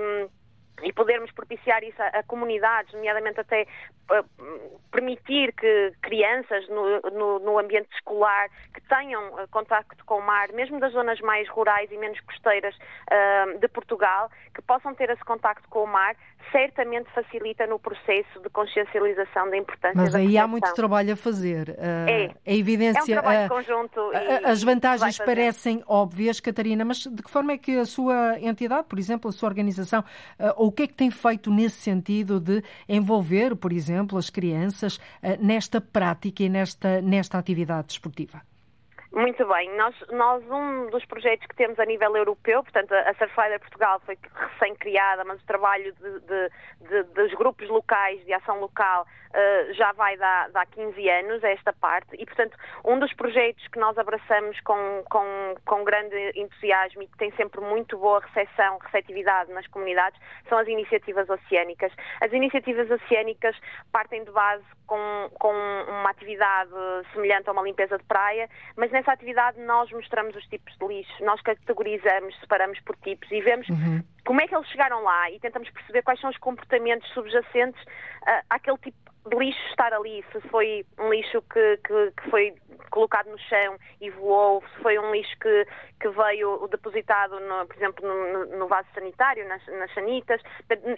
[0.00, 0.43] Um,
[0.82, 3.66] e podermos propiciar isso a, a comunidades, nomeadamente até
[4.10, 10.22] uh, permitir que crianças no, no, no, ambiente escolar que tenham uh, contacto com o
[10.22, 15.10] mar, mesmo das zonas mais rurais e menos costeiras uh, de Portugal, que possam ter
[15.10, 16.16] esse contacto com o mar,
[16.52, 21.16] certamente facilita no processo de consciencialização da importância Mas da aí há muito trabalho a
[21.16, 21.70] fazer.
[21.70, 22.34] Uh, é.
[22.46, 23.00] A evidência.
[23.00, 24.00] É um trabalho conjunto.
[24.44, 28.98] As vantagens parecem óbvias, Catarina, mas de que forma é que a sua entidade, por
[28.98, 30.04] exemplo, a sua organização,
[30.66, 35.00] o que é que tem feito nesse sentido de envolver, por exemplo, as crianças uh,
[35.40, 38.42] nesta prática e nesta, nesta atividade desportiva?
[39.14, 39.70] Muito bem.
[39.76, 44.18] Nós, nós, um dos projetos que temos a nível europeu, portanto, a Surfrider Portugal foi
[44.34, 46.50] recém-criada, mas o trabalho de, de,
[46.80, 51.50] de, dos grupos locais, de ação local, uh, já vai dar, dar 15 anos a
[51.50, 52.16] esta parte.
[52.18, 57.16] E, portanto, um dos projetos que nós abraçamos com, com, com grande entusiasmo e que
[57.16, 61.92] tem sempre muito boa recepção, receptividade nas comunidades, são as iniciativas oceânicas.
[62.20, 63.56] As iniciativas oceânicas
[63.92, 66.70] partem de base com, com uma atividade
[67.12, 71.24] semelhante a uma limpeza de praia, mas nessa atividade nós mostramos os tipos de lixo,
[71.24, 74.02] nós categorizamos, separamos por tipos e vemos uhum.
[74.24, 78.42] como é que eles chegaram lá e tentamos perceber quais são os comportamentos subjacentes uh,
[78.48, 82.54] àquele tipo de lixo estar ali, se foi um lixo que, que, que, foi
[82.90, 85.66] colocado no chão e voou, se foi um lixo que,
[85.98, 90.42] que veio depositado, no, por exemplo, no, no, vaso sanitário, nas, nas sanitas,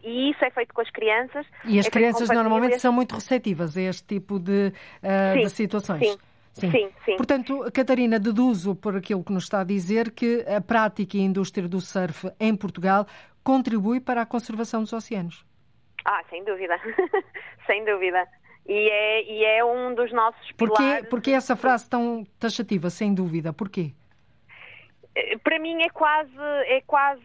[0.03, 1.47] e isso é feito com as crianças.
[1.65, 5.51] E as é crianças normalmente são muito receptivas a este tipo de, uh, sim, de
[5.51, 6.01] situações.
[6.01, 6.19] Sim.
[6.61, 6.71] Sim.
[6.71, 6.91] sim.
[7.05, 11.21] Sim, Portanto, Catarina, deduzo por aquilo que nos está a dizer que a prática e
[11.21, 13.07] a indústria do surf em Portugal
[13.45, 15.45] contribui para a conservação dos oceanos.
[16.05, 16.75] Ah, sem dúvida.
[17.67, 18.27] sem dúvida.
[18.67, 21.09] E é, e é um dos nossos Porquê, pilares.
[21.09, 23.53] Porquê essa frase tão taxativa, sem dúvida?
[23.53, 23.93] Porquê?
[25.15, 27.23] Eh, para mim é quase, é quase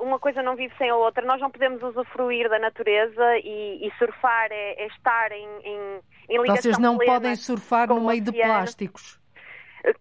[0.00, 1.24] uma coisa não vive sem a outra.
[1.24, 6.40] Nós não podemos usufruir da natureza e, e surfar é, é, estar em, em, em
[6.40, 9.20] ligação Vocês não podem surfar no meio de plásticos.
[9.84, 9.92] Eh,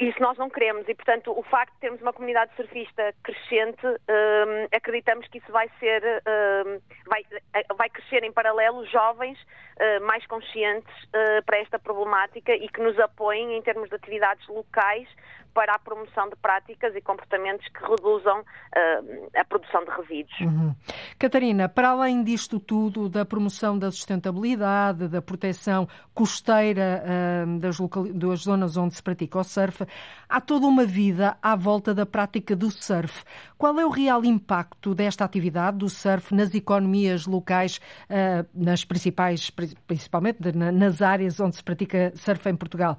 [0.00, 4.76] isso nós não queremos e, portanto, o facto de termos uma comunidade surfista crescente, um,
[4.76, 7.22] acreditamos que isso vai ser, um, vai,
[7.76, 10.92] vai crescer em paralelo jovens uh, mais conscientes
[11.46, 15.08] para esta problemática e que nos apoiem em termos de atividades locais
[15.54, 20.40] para a promoção de práticas e comportamentos que reduzam uh, a produção de resíduos.
[20.40, 20.74] Uhum.
[21.18, 27.78] Catarina, para além disto tudo, da promoção da sustentabilidade, da proteção costeira uh, das,
[28.12, 29.86] das zonas onde se pratica o surf,
[30.34, 33.22] há toda uma vida à volta da prática do surf.
[33.56, 39.48] Qual é o real impacto desta atividade do surf nas economias locais, uh, nas principais,
[39.86, 42.98] principalmente nas áreas onde se pratica surf em Portugal?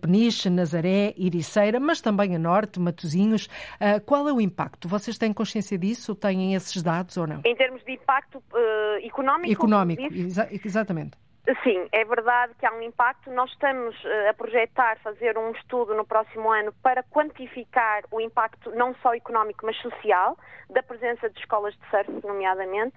[0.00, 3.46] Peniche, Nazaré, Iriceira, mas também a norte, Matosinhos.
[3.46, 4.88] Uh, qual é o impacto?
[4.88, 6.16] Vocês têm consciência disso?
[6.16, 7.42] Têm esses dados ou não?
[7.44, 9.52] Em termos de impacto uh, económico?
[9.52, 11.16] Económico, exa exatamente.
[11.64, 13.28] Sim, é verdade que há um impacto.
[13.30, 18.70] Nós estamos uh, a projetar fazer um estudo no próximo ano para quantificar o impacto
[18.70, 20.38] não só económico, mas social
[20.70, 22.94] da presença de escolas de surf, nomeadamente.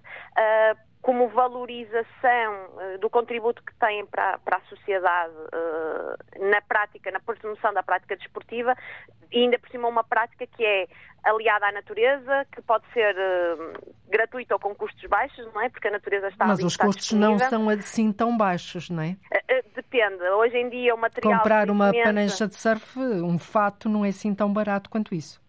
[1.06, 7.20] Como valorização uh, do contributo que têm para, para a sociedade uh, na prática, na
[7.20, 8.76] promoção da prática desportiva,
[9.32, 10.88] e ainda por cima uma prática que é
[11.24, 15.70] aliada à natureza, que pode ser uh, gratuita ou com custos baixos, não é?
[15.70, 19.16] Porque a natureza está Mas ali, os custos não são assim tão baixos, não é?
[19.76, 20.24] Depende.
[20.24, 21.38] Hoje em dia o material...
[21.38, 25.45] Comprar uma panancha de surf, um fato, não é assim tão barato quanto isso.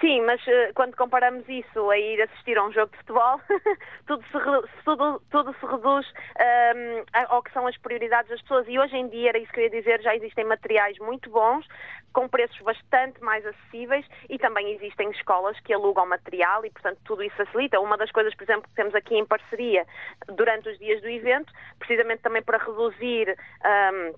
[0.00, 3.38] Sim, mas uh, quando comparamos isso a ir assistir a um jogo de futebol,
[4.06, 8.66] tudo, se tudo, tudo se reduz um, ehm, ao que são as prioridades das pessoas.
[8.66, 11.66] E hoje em dia, era isso que eu ia dizer, já existem materiais muito bons,
[12.14, 17.22] com preços bastante mais acessíveis e também existem escolas que alugam material e, portanto, tudo
[17.22, 17.78] isso facilita.
[17.78, 19.86] Uma das coisas, por exemplo, que temos aqui em parceria
[20.28, 23.36] durante os dias do evento, precisamente também para reduzir.
[23.64, 24.14] Um, ehm,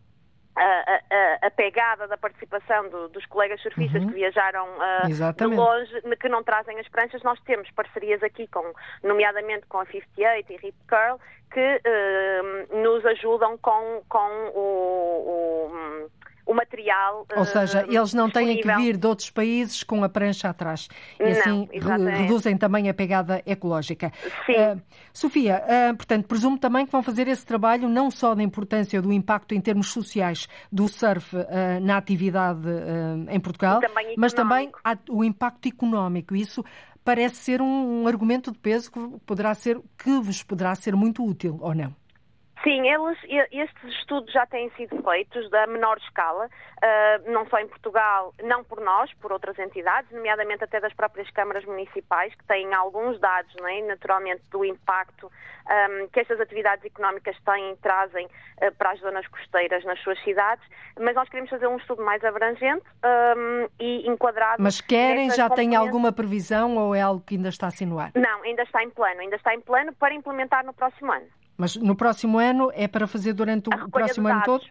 [0.57, 1.01] a,
[1.41, 4.09] a, a, pegada da participação do, dos colegas surfistas uhum.
[4.09, 8.73] que viajaram uh, de longe, que não trazem as pranchas, nós temos parcerias aqui, com,
[9.03, 11.19] nomeadamente com a 58 e Rip Curl,
[11.53, 16.11] que uh, nos ajudam com, com o, o
[16.45, 17.27] o material.
[17.37, 20.89] Ou seja, eles não têm que vir de outros países com a prancha atrás.
[21.19, 24.13] E assim reduzem também a pegada ecológica.
[24.47, 24.53] Sim.
[24.53, 29.01] Uh, Sofia, uh, portanto, presumo também que vão fazer esse trabalho não só da importância
[29.01, 31.43] do impacto em termos sociais do surf uh,
[31.81, 32.69] na atividade
[33.31, 34.71] em Portugal, também mas também
[35.09, 36.35] o impacto económico.
[36.35, 36.65] Isso
[37.05, 41.25] parece ser um, um argumento de peso que poderá ser que vos poderá ser muito
[41.25, 41.95] útil, ou não?
[42.63, 43.19] Sim, eles,
[43.51, 48.63] estes estudos já têm sido feitos da menor escala, uh, não só em Portugal, não
[48.63, 53.53] por nós, por outras entidades, nomeadamente até das próprias câmaras municipais, que têm alguns dados,
[53.67, 53.83] é?
[53.83, 59.85] naturalmente, do impacto um, que estas atividades económicas têm, trazem uh, para as zonas costeiras
[59.85, 60.65] nas suas cidades,
[61.01, 62.85] mas nós queremos fazer um estudo mais abrangente
[63.81, 64.63] e enquadrado.
[64.63, 68.13] Mas querem, já têm alguma previsão ou é algo que ainda está a sinuar?
[68.15, 71.27] Não, ainda está em plano, ainda está em plano para implementar no próximo ano.
[71.57, 74.65] Mas no próximo ano é para fazer durante o próximo ano todo?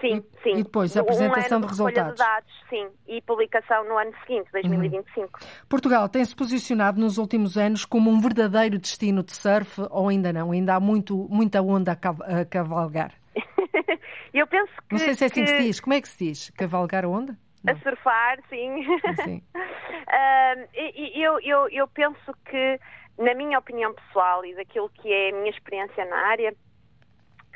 [0.00, 0.52] Sim, sim.
[0.56, 2.12] E depois a apresentação um de resultados.
[2.12, 5.22] De dados, sim, e publicação no ano seguinte, 2025.
[5.22, 5.48] Uhum.
[5.68, 10.52] Portugal tem-se posicionado nos últimos anos como um verdadeiro destino de surf ou ainda não?
[10.52, 13.12] Ainda há muito, muita onda a cavalgar?
[14.34, 14.92] Eu penso que.
[14.92, 15.50] Não sei se é assim que...
[15.50, 15.80] que se diz.
[15.80, 16.50] Como é que se diz?
[16.50, 17.36] Cavalgar a onda?
[17.64, 17.72] Não.
[17.72, 18.84] A surfar, sim.
[19.24, 19.42] sim.
[19.56, 20.68] uh,
[21.14, 22.78] eu, eu, eu penso que
[23.18, 26.54] na minha opinião pessoal e daquilo que é a minha experiência na área,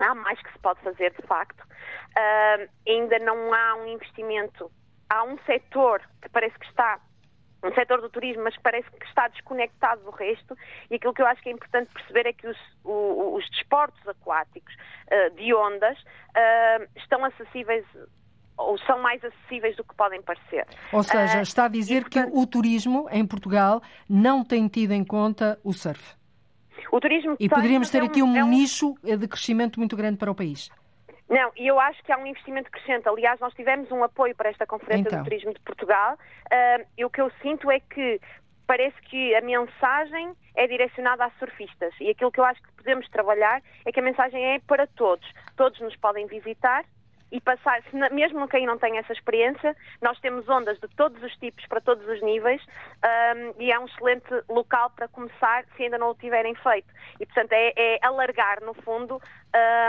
[0.00, 1.61] há mais que se pode fazer de facto.
[1.61, 4.70] Uh, ainda não há um investimento.
[5.08, 7.00] Há um setor que parece que está
[7.62, 10.56] um setor do turismo, mas parece que está desconectado do resto.
[10.90, 14.74] E aquilo que eu acho que é importante perceber é que os, os desportos aquáticos
[14.74, 17.84] uh, de ondas uh, estão acessíveis
[18.61, 20.66] ou são mais acessíveis do que podem parecer.
[20.92, 24.68] Ou seja, uh, está a dizer e, portanto, que o turismo em Portugal não tem
[24.68, 26.14] tido em conta o surf.
[26.92, 29.96] O turismo E poderíamos ter é um, aqui um, é um nicho de crescimento muito
[29.96, 30.70] grande para o país.
[31.28, 33.08] Não, e eu acho que há um investimento crescente.
[33.08, 35.20] Aliás, nós tivemos um apoio para esta Conferência então.
[35.20, 38.20] do Turismo de Portugal uh, e o que eu sinto é que
[38.66, 43.08] parece que a mensagem é direcionada a surfistas e aquilo que eu acho que podemos
[43.11, 45.26] trabalhar é que a mensagem é para todos.
[45.56, 46.84] Todos nos podem visitar,
[47.33, 51.64] e passar, mesmo quem não tem essa experiência, nós temos ondas de todos os tipos,
[51.66, 52.62] para todos os níveis,
[53.05, 56.89] um, e é um excelente local para começar se ainda não o tiverem feito.
[57.18, 59.20] E, portanto, é, é alargar, no fundo,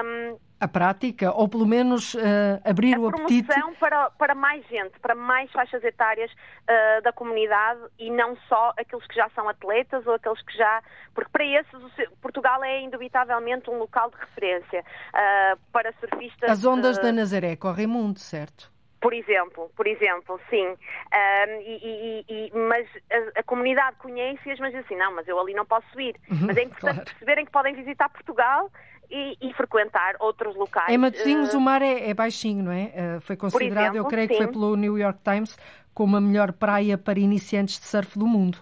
[0.06, 2.20] um, a prática, ou pelo menos uh,
[2.64, 3.48] abrir o apetite.
[3.80, 9.06] para, para mais gente, para mais faixas etárias uh, da comunidade e não só aqueles
[9.08, 10.84] que já são atletas ou aqueles que já.
[11.16, 16.52] Porque para esses, Portugal é indubitavelmente um local de referência uh, para surfistas.
[16.52, 18.72] As ondas da Nazaré correm muito, certo?
[19.02, 20.68] Por exemplo, por exemplo, sim.
[20.68, 25.40] Um, e, e, e, mas a, a comunidade conhece-as, mas diz assim, não, mas eu
[25.40, 26.16] ali não posso ir.
[26.30, 27.06] Uhum, mas é importante claro.
[27.06, 28.70] perceberem que podem visitar Portugal
[29.12, 30.90] e, e, frequentar outros locais.
[30.90, 33.18] Em Matosinhos uh, o mar é, é, baixinho, não é?
[33.18, 34.34] Uh, foi considerado, exemplo, eu creio sim.
[34.34, 35.58] que foi pelo New York Times,
[35.94, 38.58] como a melhor praia para iniciantes de surf do mundo.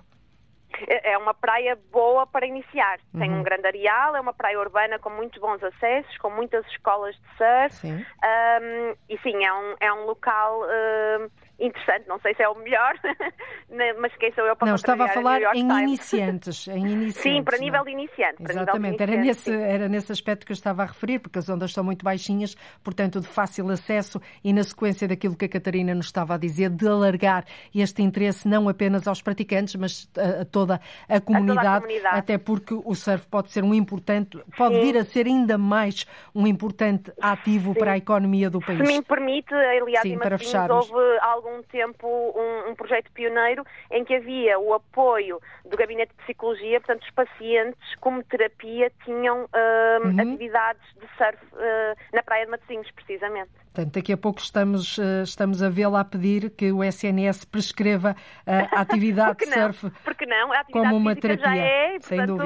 [0.87, 2.99] É, é uma praia boa para iniciar.
[3.13, 3.19] Uhum.
[3.19, 7.15] Tem um grande areal, é uma praia urbana com muito bons acessos, com muitas escolas
[7.15, 7.75] de surf.
[7.75, 7.95] Sim.
[7.95, 10.61] Um, e sim, é um, é um local.
[10.63, 12.93] Uh, interessante, não sei se é o melhor,
[13.99, 17.21] mas quem sou eu para Não, estava a falar em iniciantes, em iniciantes.
[17.21, 17.65] Sim, para não.
[17.65, 18.43] nível de iniciante.
[18.49, 21.49] Exatamente, de era, iniciante, nesse, era nesse aspecto que eu estava a referir, porque as
[21.49, 25.93] ondas são muito baixinhas, portanto de fácil acesso e na sequência daquilo que a Catarina
[25.93, 30.45] nos estava a dizer, de alargar este interesse não apenas aos praticantes, mas a, a
[30.45, 34.37] toda a comunidade, a toda a comunidade, até porque o surf pode ser um importante,
[34.57, 34.81] pode Sim.
[34.81, 37.79] vir a ser ainda mais um importante ativo Sim.
[37.79, 38.79] para a economia do país.
[38.79, 40.89] Se me permite, aliás, Sim, para fecharmos.
[40.89, 46.13] houve algum algum tempo um, um, projeto pioneiro em que havia o apoio do Gabinete
[46.17, 50.19] de Psicologia, portanto, os pacientes, como terapia, tinham uh, uhum.
[50.19, 53.51] atividades de surf uh, na Praia de Matosinhos, precisamente.
[53.79, 58.13] Portanto, daqui a pouco estamos, uh, estamos a vê-la a pedir que o SNS prescreva
[58.45, 60.51] a atividade de surf Porque não?
[60.51, 61.45] A como uma terapia.
[61.45, 62.43] Já é, e, portanto,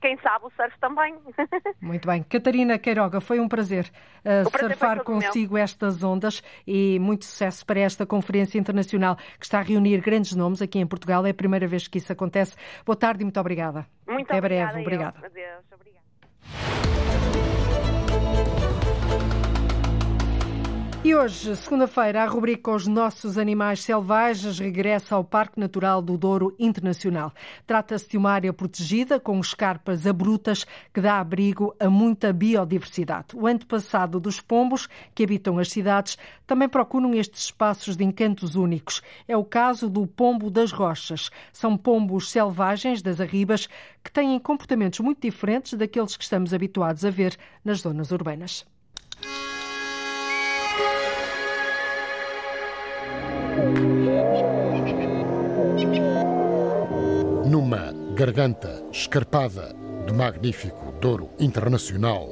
[0.00, 1.16] quem sabe o surf também.
[1.80, 2.22] Muito bem.
[2.24, 3.90] Catarina Queiroga, foi um prazer,
[4.22, 5.62] prazer surfar consigo meu.
[5.62, 10.60] estas ondas e muito sucesso para esta conferência internacional que está a reunir grandes nomes
[10.60, 11.24] aqui em Portugal.
[11.24, 12.56] É a primeira vez que isso acontece.
[12.84, 13.86] Boa tarde e muito obrigada.
[14.06, 14.72] Muito Até obrigada.
[14.72, 14.82] breve.
[14.82, 15.26] Obrigada.
[15.26, 15.64] Adeus.
[15.72, 17.53] Obrigada.
[21.04, 26.56] E hoje, segunda-feira, a rubrica Os Nossos Animais Selvagens regressa ao Parque Natural do Douro
[26.58, 27.30] Internacional.
[27.66, 33.36] Trata-se de uma área protegida com escarpas abruptas que dá abrigo a muita biodiversidade.
[33.36, 39.02] O antepassado dos pombos que habitam as cidades também procuram estes espaços de encantos únicos.
[39.28, 41.30] É o caso do pombo das rochas.
[41.52, 43.68] São pombos selvagens das arribas
[44.02, 48.64] que têm comportamentos muito diferentes daqueles que estamos habituados a ver nas zonas urbanas.
[58.14, 59.74] Garganta escarpada
[60.06, 62.28] do magnífico Douro Internacional,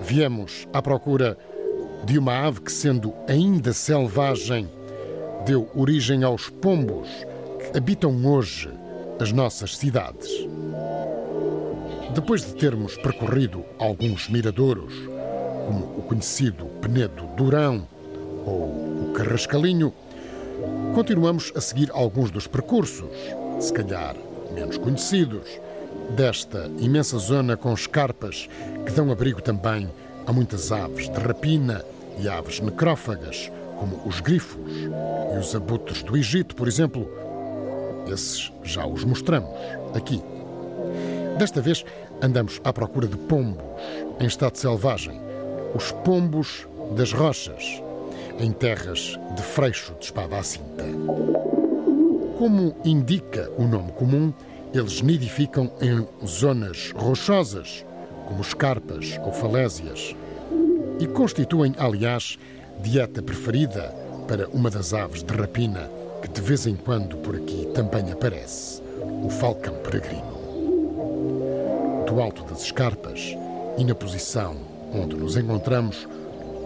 [0.00, 1.36] viemos à procura
[2.06, 4.70] de uma ave que, sendo ainda selvagem,
[5.44, 7.08] deu origem aos pombos
[7.58, 8.70] que habitam hoje
[9.20, 10.30] as nossas cidades.
[12.14, 14.94] Depois de termos percorrido alguns miradouros,
[15.66, 17.86] como o conhecido Penedo Durão
[18.46, 19.92] ou o Carrascalinho,
[20.94, 23.10] continuamos a seguir alguns dos percursos,
[23.60, 24.16] se calhar
[24.56, 25.60] menos conhecidos,
[26.16, 28.48] desta imensa zona com escarpas
[28.86, 29.86] que dão abrigo também
[30.26, 31.84] a muitas aves de rapina
[32.18, 34.72] e aves necrófagas, como os grifos
[35.34, 37.06] e os abutres do Egito, por exemplo.
[38.10, 39.50] Esses já os mostramos
[39.94, 40.22] aqui.
[41.38, 41.84] Desta vez
[42.22, 43.62] andamos à procura de pombos
[44.18, 45.20] em estado selvagem,
[45.74, 47.82] os pombos das rochas,
[48.38, 50.84] em terras de freixo de espada à cinta.
[52.38, 54.32] Como indica o nome comum,
[54.74, 57.84] eles nidificam em zonas rochosas,
[58.26, 60.14] como escarpas ou falésias,
[61.00, 62.38] e constituem, aliás,
[62.82, 63.94] dieta preferida
[64.28, 68.82] para uma das aves de rapina que de vez em quando por aqui também aparece,
[69.24, 70.36] o falcão peregrino.
[72.06, 73.34] Do alto das escarpas
[73.78, 74.56] e na posição
[74.92, 76.06] onde nos encontramos,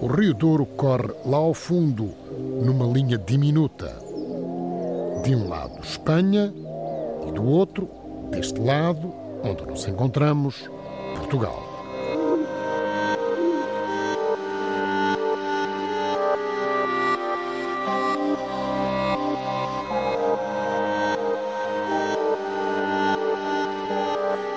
[0.02, 2.10] o Rio Douro corre lá ao fundo,
[2.64, 4.09] numa linha diminuta.
[5.22, 6.52] De um lado, Espanha,
[7.26, 7.88] e do outro,
[8.30, 9.12] deste lado,
[9.44, 10.70] onde nos encontramos,
[11.16, 11.62] Portugal.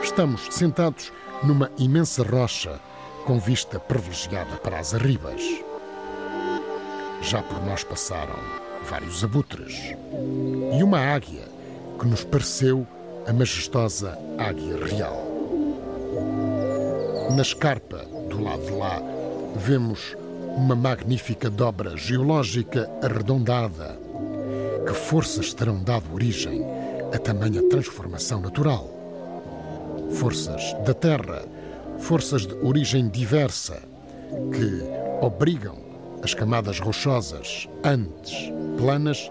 [0.02, 1.12] Estamos sentados
[1.44, 2.80] numa imensa rocha
[3.26, 5.42] com vista privilegiada para as arribas.
[7.22, 8.36] Já por nós passaram
[8.84, 9.96] vários abutres
[10.78, 11.44] e uma águia
[12.00, 12.86] que nos pareceu
[13.28, 15.28] a majestosa águia real.
[17.36, 19.02] Na escarpa do lado de lá
[19.56, 20.16] vemos
[20.56, 24.00] uma magnífica dobra geológica arredondada.
[24.86, 26.64] Que forças terão dado origem
[27.14, 29.04] a tamanha transformação natural?
[30.14, 31.44] forças da Terra,
[32.00, 33.82] forças de origem diversa,
[34.52, 35.78] que obrigam
[36.24, 39.30] as camadas rochosas, antes planas,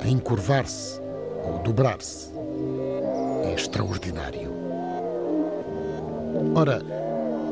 [0.00, 1.00] a encurvar-se
[1.44, 2.30] ou dobrar-se.
[3.44, 4.52] É extraordinário.
[6.54, 6.80] Ora,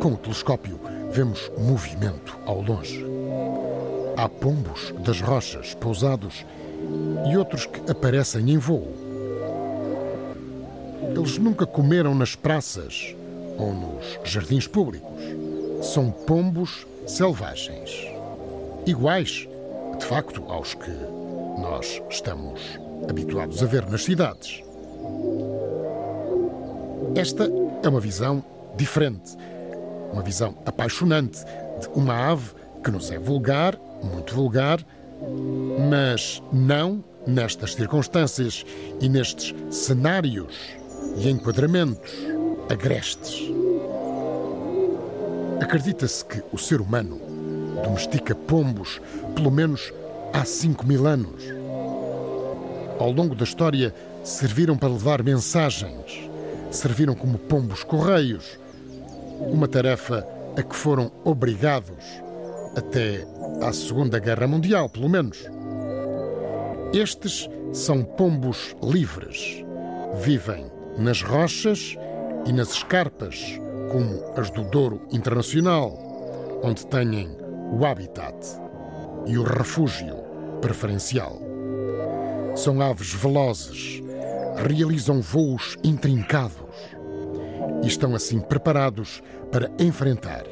[0.03, 0.79] com o telescópio
[1.11, 3.05] vemos movimento ao longe.
[4.17, 6.45] Há pombos das rochas pousados
[7.31, 9.05] e outros que aparecem em voo
[11.17, 13.15] eles nunca comeram nas praças
[13.59, 15.23] ou nos jardins públicos.
[15.83, 18.14] São pombos selvagens.
[18.87, 19.49] Iguais,
[19.99, 20.91] de facto, aos que
[21.59, 22.61] nós estamos
[23.09, 24.63] habituados a ver nas cidades.
[27.17, 27.51] Esta
[27.83, 28.45] é uma visão
[28.77, 29.37] diferente,
[30.13, 31.43] uma visão apaixonante
[31.81, 32.51] de uma ave
[32.85, 34.85] que nos é vulgar, muito vulgar,
[35.91, 38.67] mas não nestas circunstâncias
[39.01, 40.55] e nestes cenários
[41.17, 42.13] e enquadramentos
[42.69, 43.51] agrestes.
[45.59, 47.24] Acredita-se que o ser humano
[47.85, 49.01] domestica pombos
[49.37, 49.93] pelo menos
[50.33, 51.45] há 5 mil anos.
[52.99, 56.29] Ao longo da história, serviram para levar mensagens,
[56.71, 58.59] serviram como pombos correios,
[59.41, 60.27] uma tarefa
[60.57, 62.05] a que foram obrigados
[62.77, 63.27] até
[63.61, 65.39] à Segunda Guerra Mundial, pelo menos.
[66.93, 69.65] Estes são pombos livres,
[70.23, 71.97] vivem nas rochas
[72.47, 73.61] e nas escarpas,
[73.91, 78.37] como as do Douro Internacional, onde têm o habitat
[79.27, 80.17] e o refúgio
[80.61, 81.41] preferencial.
[82.55, 84.03] São aves velozes,
[84.69, 86.63] realizam voos intrincados
[87.83, 90.45] e estão assim preparados para enfrentar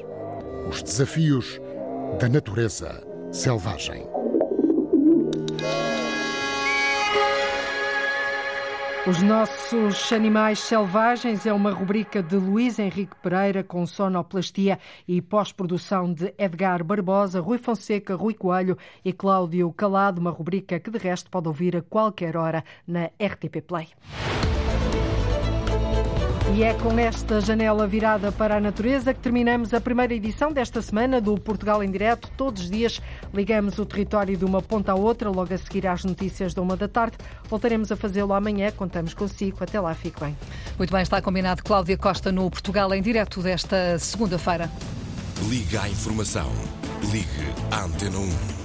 [0.68, 1.60] os desafios
[2.20, 4.11] da natureza selvagem.
[9.05, 14.78] Os nossos animais selvagens é uma rubrica de Luís Henrique Pereira com sonoplastia
[15.09, 20.88] e pós-produção de Edgar Barbosa, Rui Fonseca, Rui Coelho e Cláudio Calado, uma rubrica que
[20.88, 23.88] de resto pode ouvir a qualquer hora na RTP Play.
[26.51, 30.82] E é com esta janela virada para a natureza que terminamos a primeira edição desta
[30.82, 32.30] semana do Portugal em Direto.
[32.36, 33.01] Todos os dias
[33.32, 36.76] ligamos o território de uma ponta à outra, logo a seguir às notícias da uma
[36.76, 37.16] da tarde.
[37.49, 39.59] Voltaremos a fazê-lo amanhã, contamos consigo.
[39.61, 40.36] Até lá, fique bem.
[40.76, 41.62] Muito bem, está combinado.
[41.62, 44.70] Cláudia Costa no Portugal em Direto desta segunda-feira.
[45.49, 46.51] Liga à informação.
[47.11, 48.61] Ligue à Antena 1.